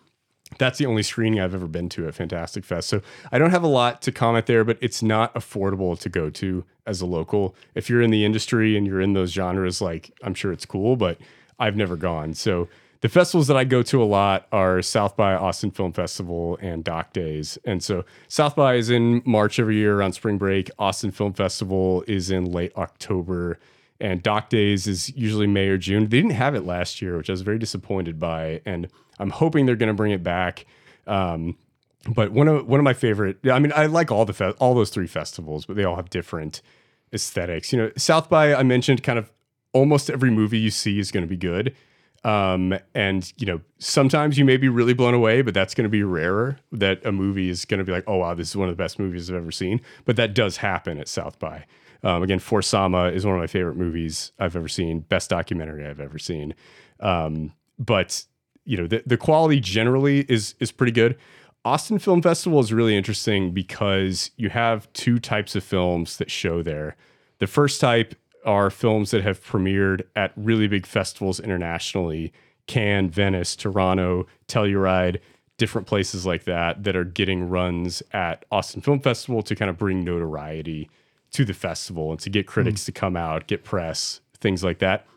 [0.58, 2.90] that's the only screening I've ever been to at Fantastic Fest.
[2.90, 6.30] So I don't have a lot to comment there, but it's not affordable to go
[6.32, 7.56] to as a local.
[7.76, 10.96] If you're in the industry and you're in those genres, like I'm sure it's cool,
[10.96, 11.20] but
[11.60, 12.34] I've never gone.
[12.34, 12.68] So
[13.02, 16.84] the festivals that I go to a lot are South by Austin Film Festival and
[16.84, 17.58] Doc Days.
[17.64, 20.70] And so South by is in March every year around spring break.
[20.78, 23.58] Austin Film Festival is in late October.
[24.02, 26.04] And Doc Days is usually May or June.
[26.04, 28.62] They didn't have it last year, which I was very disappointed by.
[28.66, 28.90] And
[29.20, 30.66] I'm hoping they're going to bring it back.
[31.08, 31.58] Um,
[32.08, 34.74] but one of one of my favorite, I mean, I like all the fe- all
[34.74, 36.62] those three festivals, but they all have different
[37.14, 37.74] aesthetics.
[37.74, 39.32] You know, South by I mentioned, kind of
[39.74, 41.76] almost every movie you see is going to be good.
[42.24, 45.90] Um, and you know, sometimes you may be really blown away, but that's going to
[45.90, 48.70] be rarer that a movie is going to be like, oh wow, this is one
[48.70, 49.82] of the best movies I've ever seen.
[50.06, 51.66] But that does happen at South by.
[52.02, 55.86] Um, again, For Sama is one of my favorite movies I've ever seen, best documentary
[55.86, 56.56] I've ever seen.
[57.02, 58.24] Um, but
[58.70, 61.18] you know, the, the quality generally is is pretty good.
[61.66, 66.62] Austin Film Festival is really interesting because you have two types of films that show
[66.62, 66.96] there.
[67.40, 68.16] The first type
[68.46, 72.32] are films that have premiered at really big festivals internationally
[72.68, 75.20] Cannes, Venice, Toronto, Telluride,
[75.58, 79.78] different places like that, that are getting runs at Austin Film Festival to kind of
[79.80, 80.92] bring notoriety
[81.32, 82.52] to the festival and to get hmm.
[82.52, 85.08] critics to come out, get press, things like that.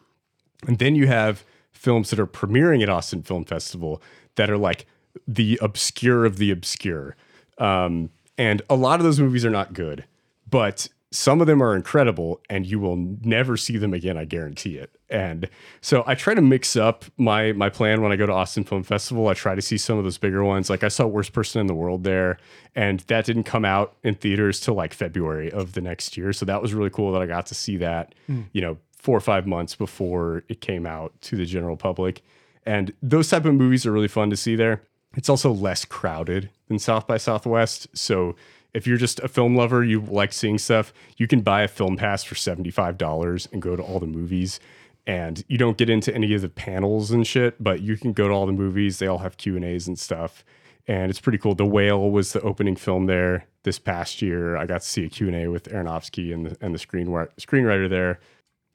[0.66, 1.44] And then you have
[1.83, 4.01] films that are premiering at Austin Film Festival
[4.37, 4.87] that are like
[5.26, 7.16] the obscure of the obscure.
[7.59, 10.05] Um, and a lot of those movies are not good,
[10.49, 14.78] but some of them are incredible and you will never see them again, I guarantee
[14.78, 14.97] it.
[15.11, 15.51] And
[15.83, 18.83] so I try to mix up my my plan when I go to Austin Film
[18.83, 19.28] Festival.
[19.28, 20.70] I try to see some of those bigger ones.
[20.70, 22.39] Like I saw Worst Person in the World there,
[22.74, 26.33] and that didn't come out in theaters till like February of the next year.
[26.33, 28.14] So that was really cool that I got to see that,
[28.53, 32.22] you know, four or five months before it came out to the general public.
[32.64, 34.82] And those type of movies are really fun to see there.
[35.16, 37.88] It's also less crowded than South by Southwest.
[37.94, 38.36] So
[38.72, 41.96] if you're just a film lover, you like seeing stuff, you can buy a film
[41.96, 44.61] pass for $75 and go to all the movies.
[45.07, 48.28] and you don't get into any of the panels and shit, but you can go
[48.28, 48.98] to all the movies.
[48.98, 50.44] They all have Q and A's and stuff,
[50.86, 51.55] and it's pretty cool.
[51.55, 54.57] The Whale was the opening film there this past year.
[54.57, 57.88] I got to see a Q and A with Aronofsky and the and the screenwriter
[57.90, 58.20] there.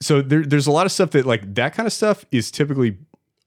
[0.00, 2.98] So there, there's a lot of stuff that like that kind of stuff is typically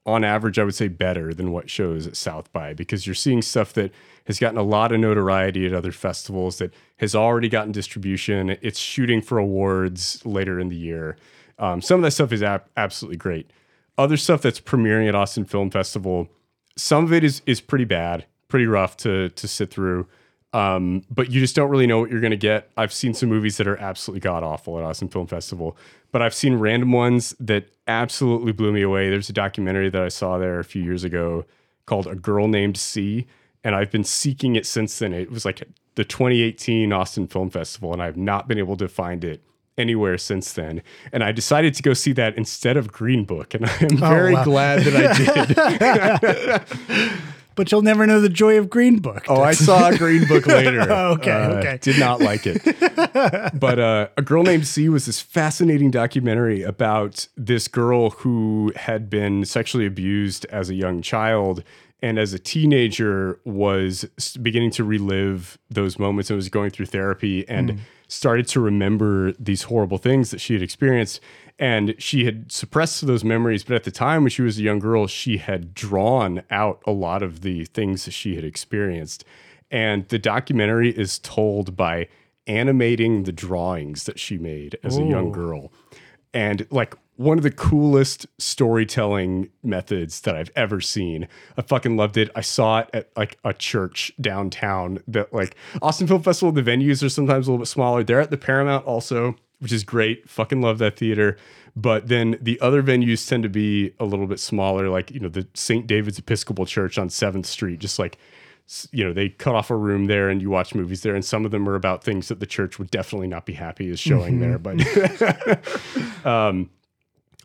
[0.05, 3.41] on average, I would say better than what shows at South by because you're seeing
[3.41, 3.91] stuff that
[4.25, 8.57] has gotten a lot of notoriety at other festivals that has already gotten distribution.
[8.61, 11.17] It's shooting for awards later in the year.
[11.59, 13.51] Um, some of that stuff is ab- absolutely great.
[13.97, 16.27] Other stuff that's premiering at Austin Film Festival,
[16.75, 20.07] some of it is is pretty bad, pretty rough to to sit through.
[20.53, 22.69] Um, but you just don't really know what you're going to get.
[22.75, 25.77] I've seen some movies that are absolutely god awful at Austin Film Festival,
[26.11, 29.09] but I've seen random ones that absolutely blew me away.
[29.09, 31.45] There's a documentary that I saw there a few years ago
[31.85, 33.27] called A Girl Named C,
[33.63, 35.13] and I've been seeking it since then.
[35.13, 35.63] It was like
[35.95, 39.41] the 2018 Austin Film Festival, and I've not been able to find it
[39.77, 40.81] anywhere since then.
[41.13, 44.09] And I decided to go see that instead of Green Book, and I am Oh,
[44.09, 44.43] very wow.
[44.43, 46.57] glad that I
[47.07, 47.21] did.
[47.55, 49.25] But you'll never know the joy of Green Book.
[49.27, 50.81] Oh, I saw Green Book later.
[50.91, 51.77] Okay, Uh, okay.
[51.81, 52.63] Did not like it.
[53.59, 59.09] but uh, A Girl Named C was this fascinating documentary about this girl who had
[59.09, 61.63] been sexually abused as a young child
[62.01, 64.05] and as a teenager was
[64.41, 69.63] beginning to relive those moments and was going through therapy and started to remember these
[69.63, 71.21] horrible things that she had experienced
[71.61, 74.79] and she had suppressed those memories but at the time when she was a young
[74.79, 79.23] girl she had drawn out a lot of the things that she had experienced
[79.69, 82.07] and the documentary is told by
[82.47, 85.71] animating the drawings that she made as a young girl
[86.33, 91.27] and like one of the coolest storytelling methods that I've ever seen.
[91.55, 92.31] I fucking loved it.
[92.35, 97.03] I saw it at like a church downtown that like Austin Film Festival, the venues
[97.03, 98.03] are sometimes a little bit smaller.
[98.03, 100.27] They're at the Paramount also, which is great.
[100.29, 101.37] Fucking love that theater.
[101.75, 105.29] But then the other venues tend to be a little bit smaller, like, you know,
[105.29, 105.87] the St.
[105.87, 108.17] David's Episcopal Church on 7th Street, just like
[108.91, 111.43] you know they cut off a room there and you watch movies there and some
[111.43, 114.39] of them are about things that the church would definitely not be happy is showing
[114.39, 116.69] there but um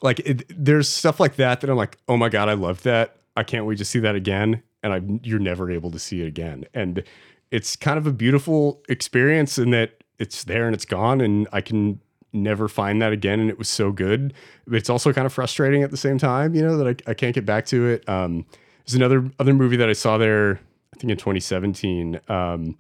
[0.02, 3.16] like it, there's stuff like that that i'm like oh my god i love that
[3.36, 6.26] i can't wait to see that again and i you're never able to see it
[6.26, 7.02] again and
[7.50, 11.60] it's kind of a beautiful experience in that it's there and it's gone and i
[11.60, 12.00] can
[12.32, 14.34] never find that again and it was so good.
[14.66, 17.14] But it's also kind of frustrating at the same time you know that i, I
[17.14, 18.08] can't get back to it.
[18.08, 18.44] Um
[18.84, 20.60] there's another other movie that i saw there
[20.94, 22.76] i think in 2017 um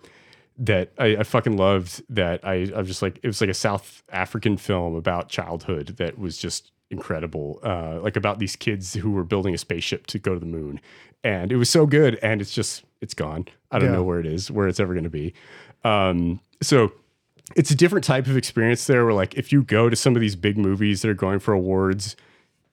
[0.58, 3.54] that I, I fucking loved that I, I was just like it was like a
[3.54, 9.10] South African film about childhood that was just incredible uh like about these kids who
[9.10, 10.80] were building a spaceship to go to the moon.
[11.24, 13.46] And it was so good and it's just it's gone.
[13.70, 13.96] I don't Yeah.
[13.96, 15.34] know where it is where it's ever going to be.
[15.84, 16.92] Um so
[17.54, 20.20] it's a different type of experience there where like if you go to some of
[20.20, 22.16] these big movies that are going for awards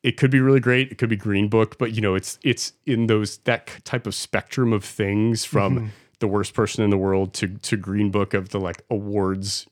[0.01, 2.73] it could be really great it could be green book but you know it's it's
[2.85, 5.91] in those that type of spectrum of things from
[6.23, 9.67] the worst person in the world to to green book of the like awards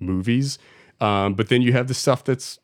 [0.00, 0.58] movies.
[1.00, 2.58] Um, but then you have the stuff that's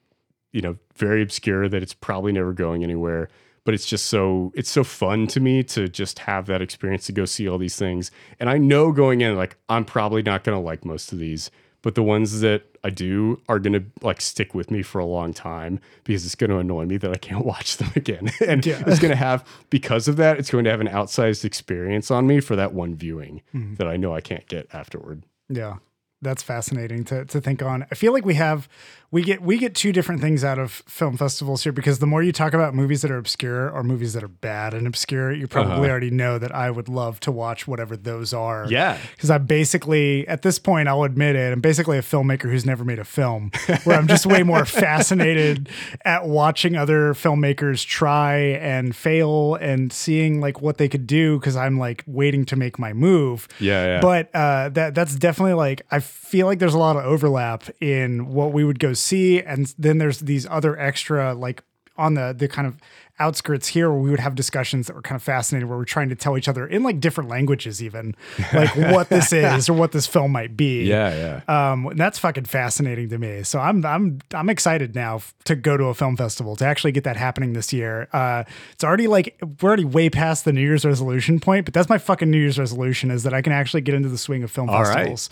[0.50, 3.28] you know very obscure that it's probably never going anywhere
[3.64, 7.12] but it's just so it's so fun to me to just have that experience to
[7.12, 8.10] go see all these things.
[8.40, 11.50] And i know going in like i'm probably not going to like most of these
[11.82, 15.04] but the ones that i do are going to like stick with me for a
[15.04, 18.30] long time because it's going to annoy me that i can't watch them again.
[18.40, 22.10] And it's going to have because of that it's going to have an outsized experience
[22.10, 23.74] on me for that one viewing mm-hmm.
[23.74, 25.24] that i know i can't get afterward.
[25.48, 25.76] Yeah.
[26.20, 27.86] That's fascinating to, to think on.
[27.90, 28.68] I feel like we have
[29.10, 32.22] we get we get two different things out of film festivals here because the more
[32.22, 35.48] you talk about movies that are obscure or movies that are bad and obscure, you
[35.48, 38.66] probably already know that I would love to watch whatever those are.
[38.68, 38.98] Yeah.
[39.12, 42.84] Because I'm basically at this point, I'll admit it, I'm basically a filmmaker who's never
[42.84, 43.50] made a film.
[43.84, 45.70] Where I'm just way more fascinated
[46.04, 51.56] at watching other filmmakers try and fail and seeing like what they could do because
[51.56, 53.48] I'm like waiting to make my move.
[53.58, 54.00] Yeah, yeah.
[54.02, 58.32] But uh, that that's definitely like I feel like there's a lot of overlap in
[58.32, 61.62] what we would go see, and then there's these other extra like
[61.96, 62.76] on the the kind of
[63.20, 66.08] outskirts here where we would have discussions that were kind of fascinating where we're trying
[66.08, 68.14] to tell each other in like different languages even
[68.54, 72.18] like what this is or what this film might be yeah yeah um, and that's
[72.18, 73.42] fucking fascinating to me.
[73.42, 76.92] So I'm I'm I'm excited now f- to go to a film festival to actually
[76.92, 78.08] get that happening this year.
[78.12, 81.88] Uh, it's already like we're already way past the New Year's resolution point, but that's
[81.88, 84.50] my fucking New Year's resolution is that I can actually get into the swing of
[84.50, 85.28] film All right.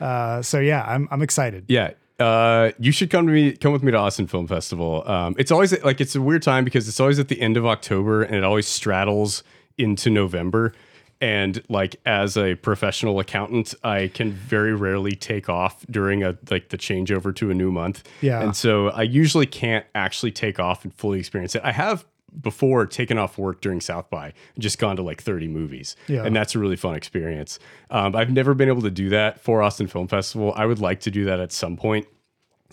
[0.00, 1.64] Uh, so yeah, I'm I'm excited.
[1.68, 1.92] Yeah.
[2.18, 3.52] Uh, you should come to me.
[3.52, 5.02] Come with me to Austin Film Festival.
[5.08, 7.64] Um, it's always like it's a weird time because it's always at the end of
[7.66, 9.42] October and it always straddles
[9.78, 10.74] into November.
[11.22, 16.70] and like as a professional accountant, I can very rarely take off during a like
[16.70, 18.08] the changeover to a new month.
[18.22, 18.42] Yeah.
[18.42, 21.62] And so I usually can't actually take off and fully experience it.
[21.62, 22.06] I have
[22.40, 25.96] before taken off work during South by and just gone to like 30 movies.
[26.08, 26.24] Yeah.
[26.24, 27.58] And that's a really fun experience.
[27.90, 30.52] Um, I've never been able to do that for Austin Film Festival.
[30.56, 32.06] I would like to do that at some point.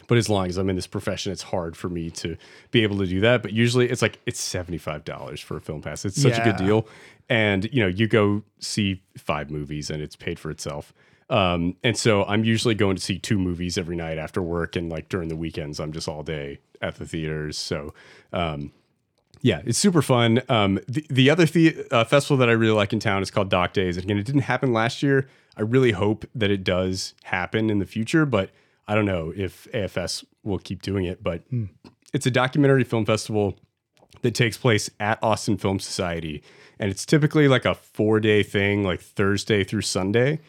[0.08, 2.38] But as long as I'm in this profession, it's hard for me to
[2.72, 3.42] be able to do that.
[3.42, 6.06] But usually it's like it's $75 for a film pass.
[6.06, 6.88] It's such a good deal.
[7.30, 10.94] And you know, you go see five movies and it's paid for itself.
[11.30, 14.90] Um, and so I'm usually going to see two movies every night after work and
[14.90, 17.58] like during the weekends I'm just all day at the theaters.
[17.58, 17.94] So
[18.32, 18.72] um
[19.42, 20.42] yeah, it's super fun.
[20.50, 23.50] Um, the, the other the, uh, festival that I really like in town is called
[23.50, 23.98] Doc Days.
[23.98, 25.28] And again, it didn't happen last year.
[25.56, 28.52] I really hope that it does happen in the future, but
[28.88, 31.24] I don't know if AFS will keep doing it.
[31.24, 31.44] But
[32.14, 33.58] it's a documentary film festival
[34.22, 36.44] that takes place at Austin Film Society.
[36.80, 40.40] And it's typically like a four day thing, like Thursday through Sunday.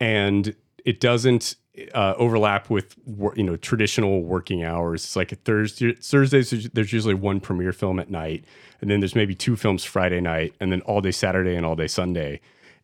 [0.00, 0.54] And
[0.84, 1.54] it doesn't
[1.94, 2.94] uh, overlap with
[3.36, 5.04] you know traditional working hours.
[5.04, 6.50] It's like a Thursday Thursdays.
[6.50, 8.44] there's- There's usually one premiere film at night,
[8.80, 11.76] and then there's maybe two films Friday night, and then all day Saturday and all
[11.76, 12.40] day Sunday.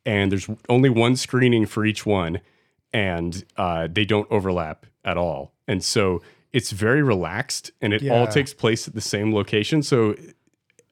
[0.06, 2.40] And there's only one screening for each one,
[2.92, 5.52] and uh, they don't overlap at all.
[5.66, 6.22] And so
[6.52, 9.82] it's very relaxed, and it all takes place at the same location.
[9.82, 10.12] So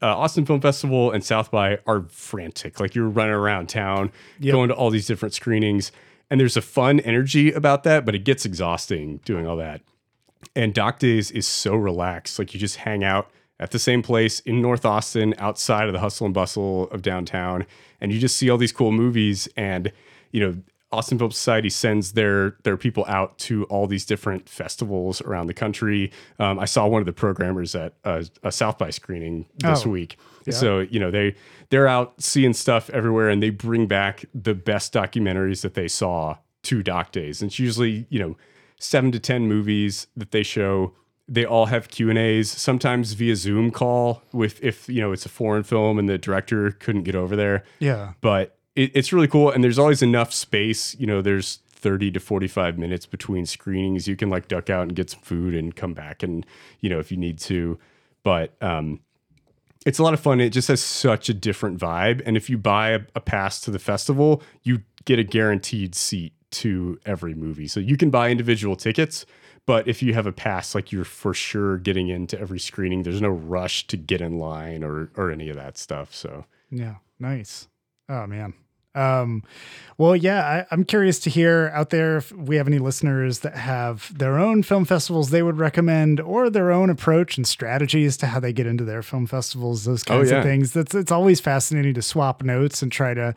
[0.02, 2.78] uh, Austin Film Festival and South by are frantic.
[2.78, 4.12] Like you're running around town,
[4.52, 5.92] going to all these different screenings,
[6.30, 9.80] and there's a fun energy about that, but it gets exhausting doing all that.
[10.54, 12.38] And Doc Days is so relaxed.
[12.38, 16.00] Like you just hang out at the same place in North Austin, outside of the
[16.00, 17.66] hustle and bustle of downtown,
[18.00, 19.48] and you just see all these cool movies.
[19.56, 19.92] And
[20.30, 20.56] you know,
[20.92, 25.54] Austin Film Society sends their their people out to all these different festivals around the
[25.54, 26.12] country.
[26.38, 29.90] Um, I saw one of the programmers at a, a South by screening this Oh,
[29.90, 30.18] week.
[30.53, 31.34] So you know they
[31.70, 36.36] they're out seeing stuff everywhere, and they bring back the best documentaries that they saw
[36.64, 37.42] to Doc Days.
[37.42, 38.36] And it's usually you know
[38.78, 40.92] seven to ten movies that they show.
[41.28, 45.26] They all have Q and A's, sometimes via Zoom call with if you know it's
[45.26, 48.12] a foreign film and the director couldn't get over there Yeah.
[48.20, 52.20] but it, it's really cool and there's always enough space you know there's 30 to
[52.20, 55.94] 45 minutes between screenings you can like duck out and get some food and come
[55.94, 56.47] back and
[56.80, 57.76] you know if you need to
[58.22, 59.01] but um
[59.87, 60.41] it's a lot of fun.
[60.41, 62.20] It just has such a different vibe.
[62.26, 66.34] And if you buy a, a pass to the festival you get a guaranteed seat
[66.51, 67.68] to every movie.
[67.68, 69.24] So you can buy individual tickets
[69.66, 73.03] but if you have a pass like you're for sure getting into every screening.
[73.03, 76.14] There's no rush to get in line or or any of that stuff.
[76.14, 77.68] So Yeah, nice.
[78.09, 78.55] Oh man.
[78.97, 79.42] Um,
[79.99, 83.57] well, yeah, I, I'm curious to hear out there if we have any listeners that
[83.57, 88.26] have their own film festivals they would recommend, or their own approach and strategies to
[88.26, 89.84] how they get into their film festivals.
[89.84, 90.38] Those kinds yeah.
[90.38, 90.72] of things.
[90.72, 93.34] That's it's always fascinating to swap notes and try to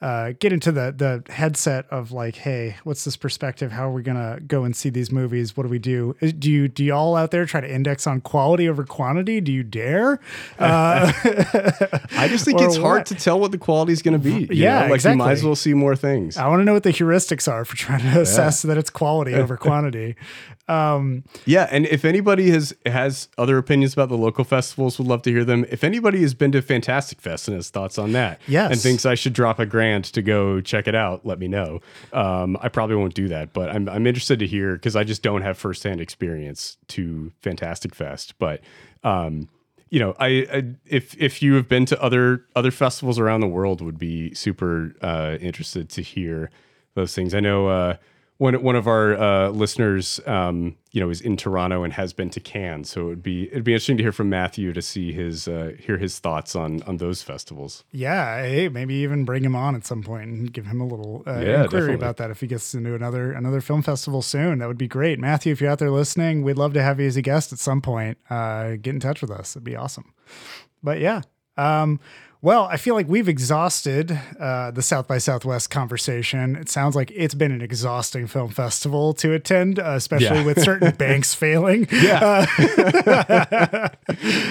[0.00, 3.72] uh, get into the the headset of like, hey, what's this perspective?
[3.72, 5.56] How are we gonna go and see these movies?
[5.56, 6.14] What do we do?
[6.38, 9.40] Do you do y'all out there try to index on quality over quantity?
[9.40, 10.20] Do you dare?
[10.58, 11.12] Uh,
[12.12, 14.52] I just think it's hard to tell what the quality is going to be.
[14.54, 14.92] you Yeah, know?
[14.92, 16.36] like you might as well see more things.
[16.36, 19.34] I want to know what the heuristics are for trying to assess that it's quality
[19.34, 20.16] over quantity.
[20.68, 25.22] Um, Yeah, and if anybody has has other opinions about the local festivals, would love
[25.22, 25.64] to hear them.
[25.70, 28.72] If anybody has been to Fantastic Fest and has thoughts on that, Yes.
[28.72, 31.80] and thinks I should drop a grand to go check it out, let me know.
[32.12, 35.22] Um, I probably won't do that, but I'm I'm interested to hear because I just
[35.22, 38.38] don't have firsthand experience to Fantastic Fest.
[38.38, 38.60] But
[39.04, 39.48] um,
[39.90, 43.48] you know, I, I if if you have been to other other festivals around the
[43.48, 46.50] world, would be super uh, interested to hear
[46.94, 47.34] those things.
[47.34, 47.96] I know uh,
[48.38, 52.28] one one of our uh, listeners, um, you know, is in Toronto and has been
[52.30, 55.12] to Cannes, so it would be it'd be interesting to hear from Matthew to see
[55.12, 57.84] his uh, hear his thoughts on on those festivals.
[57.92, 61.22] yeah, hey, maybe even bring him on at some point and give him a little
[61.26, 61.94] uh, Yeah, inquiry definitely.
[61.94, 64.58] about that if he gets into another another film festival soon.
[64.58, 65.52] That would be great, Matthew.
[65.52, 67.80] If you're out there listening, we'd love to have you as a guest at some
[67.80, 68.18] point.
[68.28, 70.12] Uh, get in touch with us; it'd be awesome.
[70.82, 71.22] But yeah.
[71.56, 72.00] Um,
[72.46, 76.54] well, I feel like we've exhausted uh, the South by Southwest conversation.
[76.54, 80.44] It sounds like it's been an exhausting film festival to attend, uh, especially Yeah.
[80.44, 81.88] with certain banks failing.
[81.90, 82.46] Yeah.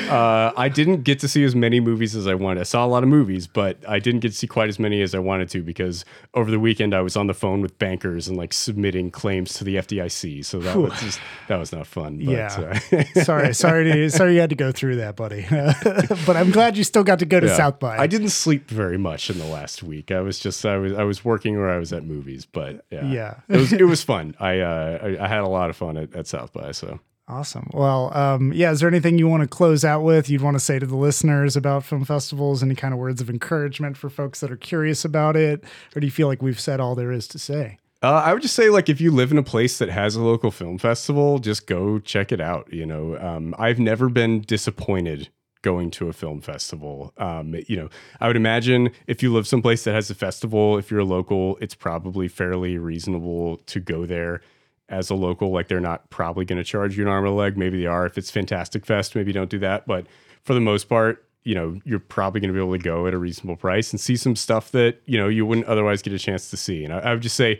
[0.09, 2.59] uh, I didn't get to see as many movies as I wanted.
[2.59, 5.01] I saw a lot of movies, but I didn't get to see quite as many
[5.01, 8.27] as I wanted to because over the weekend I was on the phone with bankers
[8.27, 10.43] and like submitting claims to the FDIC.
[10.43, 12.17] So that was just that was not fun.
[12.17, 12.79] But, Yeah.
[13.15, 15.45] uh, sorry, sorry, to, sorry you had to go through that, buddy.
[16.25, 17.55] but I'm glad you still got to go to Yeah.
[17.55, 17.84] South by.
[17.87, 20.11] I didn't sleep very much in the last week.
[20.11, 23.05] I was just I was I was working or I was at movies, but yeah,
[23.05, 23.35] Yeah.
[23.49, 24.35] it was it was fun.
[24.39, 26.71] I uh I, I had a lot of fun at, at South by.
[26.71, 27.67] So Awesome.
[27.73, 28.69] Well, um, yeah.
[28.71, 30.29] Is there anything you want to close out with?
[30.29, 32.61] You'd want to say to the listeners about film festivals?
[32.61, 35.63] Any kind of words of encouragement for folks that are curious about it,
[35.95, 37.79] or do you feel like we've said all there is to say?
[38.03, 40.21] Uh, I would just say, like, if you live in a place that has a
[40.21, 42.71] local film festival, just go check it out.
[42.71, 45.29] You know, um, I've never been disappointed
[45.65, 47.11] going to a film festival.
[47.17, 47.89] Um, you know,
[48.21, 51.57] I would imagine if you live someplace that has a festival, if you're a local,
[51.59, 54.41] it's probably fairly reasonable to go there
[54.89, 55.49] as a local.
[55.49, 57.57] Like, they're not probably going to charge you an arm and a leg.
[57.57, 58.05] Maybe they are.
[58.05, 59.87] If it's Fantastic Fest, maybe don't do that.
[59.87, 60.05] But
[60.43, 63.15] for the most part, you know, you're probably going to be able to go at
[63.15, 66.19] a reasonable price and see some stuff that, you know, you wouldn't otherwise get a
[66.19, 66.83] chance to see.
[66.83, 67.59] And I, I would just say,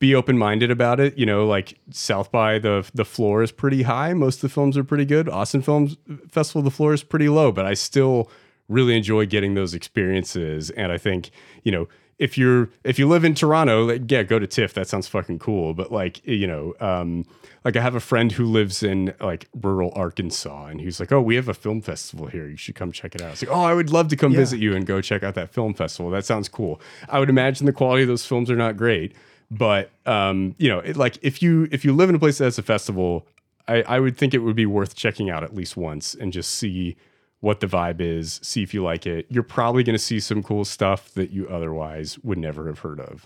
[0.00, 1.16] be open minded about it.
[1.16, 4.12] You know, like South by the the floor is pretty high.
[4.14, 5.28] Most of the films are pretty good.
[5.28, 5.96] Austin Films
[6.28, 8.28] Festival, the floor is pretty low, but I still
[8.68, 10.70] really enjoy getting those experiences.
[10.70, 11.30] And I think
[11.62, 11.88] you know
[12.18, 14.74] if you're if you live in Toronto, like, yeah, go to TIFF.
[14.74, 15.72] That sounds fucking cool.
[15.74, 17.24] But like you know, um,
[17.64, 21.20] like I have a friend who lives in like rural Arkansas, and he's like, "Oh,
[21.22, 22.46] we have a film festival here.
[22.46, 24.38] You should come check it out." It's like, "Oh, I would love to come Yeah.
[24.38, 26.10] visit you and go check out that film festival.
[26.10, 26.78] That sounds cool."
[27.08, 29.14] I would imagine the quality of those films are not great,
[29.50, 32.44] but um, you know, it, like if you if you live in a place that
[32.44, 33.26] has a festival,
[33.66, 36.50] I, I would think it would be worth checking out at least once and just
[36.50, 36.96] see
[37.40, 39.26] what the vibe is, see if you like it.
[39.30, 43.00] You're probably going to see some cool stuff that you otherwise would never have heard
[43.00, 43.24] of.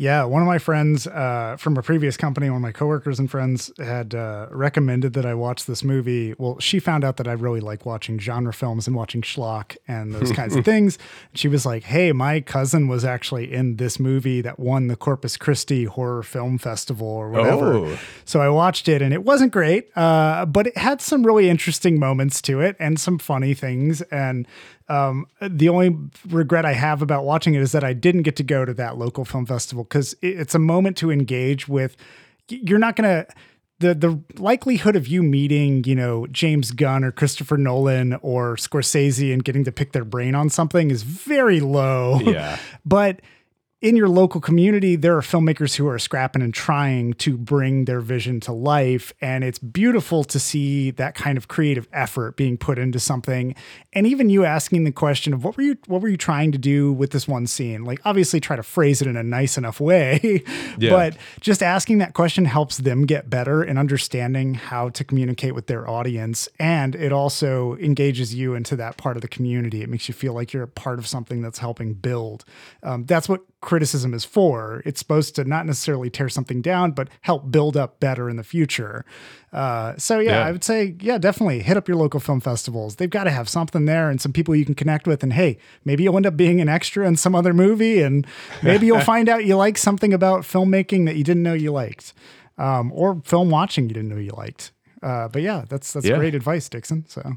[0.00, 3.30] Yeah, one of my friends uh, from a previous company, one of my coworkers and
[3.30, 6.34] friends, had uh, recommended that I watch this movie.
[6.38, 10.14] Well, she found out that I really like watching genre films and watching schlock and
[10.14, 10.96] those kinds of things.
[11.34, 15.36] She was like, "Hey, my cousin was actually in this movie that won the Corpus
[15.36, 17.98] Christi Horror Film Festival or whatever." Oh.
[18.24, 21.98] So I watched it, and it wasn't great, uh, but it had some really interesting
[21.98, 24.00] moments to it and some funny things.
[24.10, 24.48] And
[24.90, 25.96] um, the only
[26.28, 28.98] regret I have about watching it is that I didn't get to go to that
[28.98, 31.96] local film festival because it's a moment to engage with.
[32.48, 33.26] You're not gonna
[33.78, 39.32] the the likelihood of you meeting you know James Gunn or Christopher Nolan or Scorsese
[39.32, 42.18] and getting to pick their brain on something is very low.
[42.20, 42.58] Yeah.
[42.84, 43.20] but
[43.80, 48.02] in your local community, there are filmmakers who are scrapping and trying to bring their
[48.02, 49.14] vision to life.
[49.22, 53.54] And it's beautiful to see that kind of creative effort being put into something.
[53.94, 56.58] And even you asking the question of what were you what were you trying to
[56.58, 57.84] do with this one scene?
[57.84, 60.44] Like obviously try to phrase it in a nice enough way.
[60.78, 60.90] Yeah.
[60.90, 65.66] But just asking that question helps them get better in understanding how to communicate with
[65.66, 66.48] their audience.
[66.58, 69.82] And it also engages you into that part of the community.
[69.82, 72.44] It makes you feel like you're a part of something that's helping build.
[72.82, 74.82] Um, that's what criticism is for.
[74.86, 78.42] It's supposed to not necessarily tear something down, but help build up better in the
[78.42, 79.04] future.
[79.52, 80.46] Uh, so yeah, Yeah.
[80.46, 82.96] I would say, yeah, definitely hit up your local film festivals.
[82.96, 85.22] They've got to have something there and some people you can connect with.
[85.22, 88.26] And hey, maybe you'll end up being an extra in some other movie, and
[88.62, 92.14] maybe you'll find out you like something about filmmaking that you didn't know you liked,
[92.58, 94.72] um, or film watching you didn't know you liked.
[95.02, 96.16] Uh, but yeah, that's that's Yeah.
[96.16, 97.04] great advice, Dixon.
[97.08, 97.34] So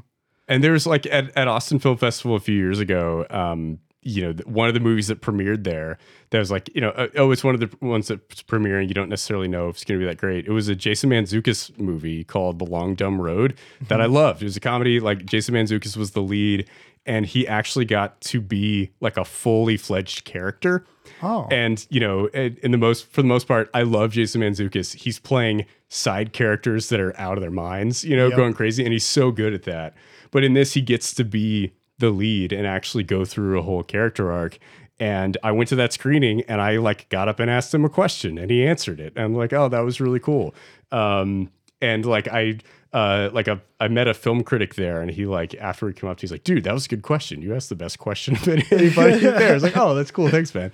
[0.48, 4.22] And there was like at, at Austin Film Festival a few years ago, um, you
[4.22, 5.98] know, one of the movies that premiered there
[6.30, 8.86] that was like, you know, uh, oh, it's one of the ones that's premiering.
[8.88, 10.46] You don't necessarily know if it's going to be that great.
[10.46, 14.42] It was a Jason Mantzoukas movie called The Long Dumb Road that I loved.
[14.42, 15.00] It was a comedy.
[15.00, 16.68] Like Jason Mantzoukas was the lead,
[17.06, 20.84] and he actually got to be like a fully fledged character.
[21.22, 21.46] Oh.
[21.50, 24.94] And you know, in in the most for the most part, I love Jason Mantzoukas.
[24.94, 28.36] He's playing side characters that are out of their minds, you know, Yep.
[28.36, 29.94] going crazy, and he's so good at that.
[30.30, 33.82] But in this, he gets to be the lead and actually go through a whole
[33.82, 34.58] character arc.
[35.00, 37.88] And I went to that screening and I like got up and asked him a
[37.88, 39.12] question and he answered it.
[39.16, 40.54] And I'm like, oh, that was really cool.
[40.92, 42.58] Um, and like I
[42.92, 46.08] uh like a I met a film critic there and he like after he came
[46.08, 47.42] up he's like, dude, that was a good question.
[47.42, 49.50] You asked the best question of anybody there.
[49.50, 50.28] I was like, oh, that's cool.
[50.28, 50.70] Thanks, man.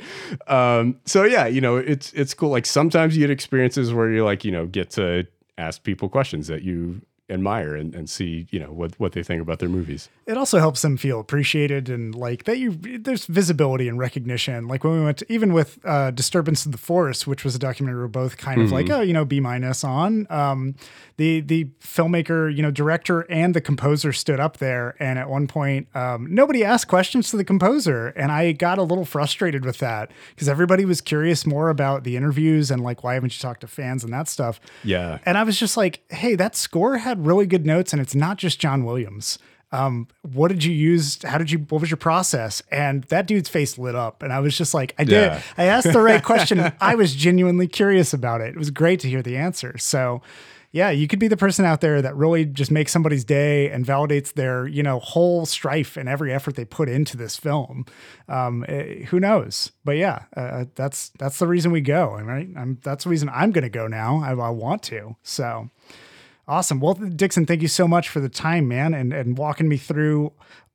[0.46, 2.50] Um, so yeah, you know, it's it's cool.
[2.50, 6.46] Like sometimes you get experiences where you like, you know, get to ask people questions
[6.48, 7.00] that you
[7.30, 10.08] admire and, and see, you know, what what they think about their movies.
[10.26, 14.68] it also helps them feel appreciated and like that you there's visibility and recognition.
[14.68, 17.58] Like when we went to, even with uh disturbance of the forest which was a
[17.58, 20.74] documentary we're both kind of like oh you know b minus on um
[21.16, 24.96] the the filmmaker you know director and the composer stood up there.
[25.00, 28.08] And at one point um nobody asked questions to the composer.
[28.08, 32.16] And i got a little frustrated with that because everybody was curious more about the
[32.16, 34.60] interviews and like why haven't you talked to fans and that stuff.
[34.84, 35.18] Yeah.
[35.24, 38.36] and I was just like, hey, that score had really good notes, and it's not
[38.38, 39.38] just John Williams.
[39.72, 41.22] Um, what did you use?
[41.22, 42.60] How did you, what was your process?
[42.72, 44.22] And that dude's face lit up.
[44.22, 45.42] And I was just like, I did, Yeah.
[45.56, 46.72] I asked the right question.
[46.80, 48.48] I was genuinely curious about it.
[48.48, 49.78] It was great to hear the answer.
[49.78, 50.22] So,
[50.72, 53.84] yeah, you could be the person out there that really just makes somebody's day and
[53.86, 57.86] validates their, you know, whole strife and every effort they put into this film.
[58.28, 59.70] Um, eh, who knows?
[59.84, 62.18] But yeah, uh, that's that's the reason we go.
[62.20, 62.48] Right?
[62.56, 64.20] I'm, that's the reason I'm going to go now.
[64.24, 65.14] I, I want to.
[65.22, 65.70] So,
[66.48, 66.80] Awesome.
[66.80, 70.32] Well, Dixon, thank you so much for the time, man, and, and walking me through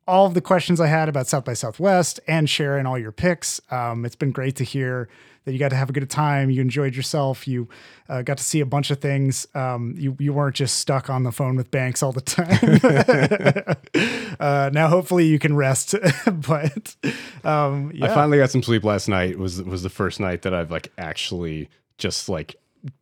[0.07, 3.59] all of the questions I had about South by Southwest and sharing all your picks.
[3.71, 5.09] Um, it's been great to hear
[5.45, 6.49] that you got to have a good time.
[6.49, 7.47] You enjoyed yourself.
[7.47, 7.69] You
[8.09, 9.47] uh, got to see a bunch of things.
[9.55, 12.79] Um, you you weren't just stuck on the phone with Banks all the time.
[14.39, 15.95] uh, now, hopefully, you can rest.
[16.25, 16.95] but
[17.43, 18.05] um, yeah.
[18.05, 19.31] I finally got some sleep last night.
[19.31, 22.55] It was was the first night that I've like actually just like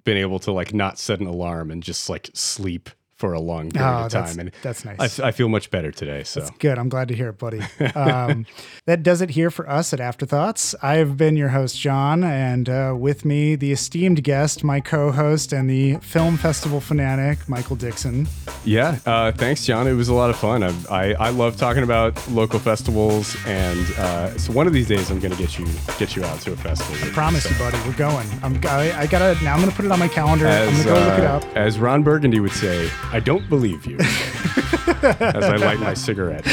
[0.04, 3.70] been able to like not set an alarm and just like sleep for a long
[3.72, 4.40] period Oh, of that's- time.
[4.40, 5.20] And that's nice.
[5.20, 6.24] I feel much better today.
[6.24, 6.78] So Good.
[6.80, 7.62] I'm glad to hear it, buddy.
[7.96, 8.46] Um,
[8.86, 10.76] that does it here for us at Afterthoughts.
[10.82, 15.54] I've been your host, John, and uh, with me, the esteemed guest, my co host,
[15.54, 18.28] and the film festival fanatic, Michael Dixon.
[18.66, 19.88] yeah, uh, thanks, John.
[19.88, 20.64] It was a lot of fun.
[20.64, 25.10] I I, I love talking about local festivals, and uh, so one of these days
[25.12, 25.68] I'm going to get you
[26.00, 26.96] get you out to a festival.
[27.08, 27.12] I.
[27.14, 28.28] Promise you, buddy, we're going.
[28.42, 30.48] I'm, I, I gotta, now I'm gonna put it on my calendar.
[30.48, 31.44] I'm gonna go look it uh, up.
[31.58, 33.98] as Ron Burgundy would say, I don't believe you.
[35.04, 36.46] as I light my cigarette.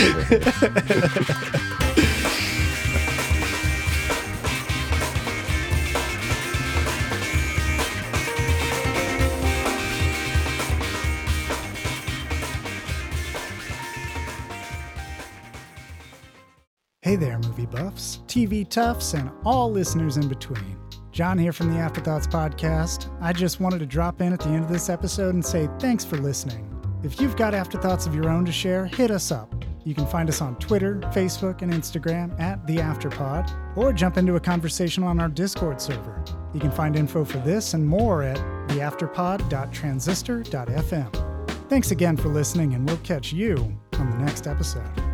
[17.03, 20.80] Hey there, movie buffs, TV toughs, and all listeners in between.
[21.13, 23.11] John here from the Afterthoughts podcast.
[23.21, 26.05] I just wanted to drop in at the end of this episode and say thanks
[26.05, 26.67] for listening.
[27.03, 29.53] If you've got afterthoughts of your own to share, hit us up.
[29.85, 34.37] You can find us on Twitter, Facebook, and Instagram at The Afterpod, or jump into
[34.37, 36.23] a conversation on our Discord server.
[36.53, 38.37] You can find info for this and more at
[38.69, 41.69] theafterpod.transistor.fm.
[41.69, 43.57] Thanks again for listening, and we'll catch you
[43.95, 45.10] on the next episode.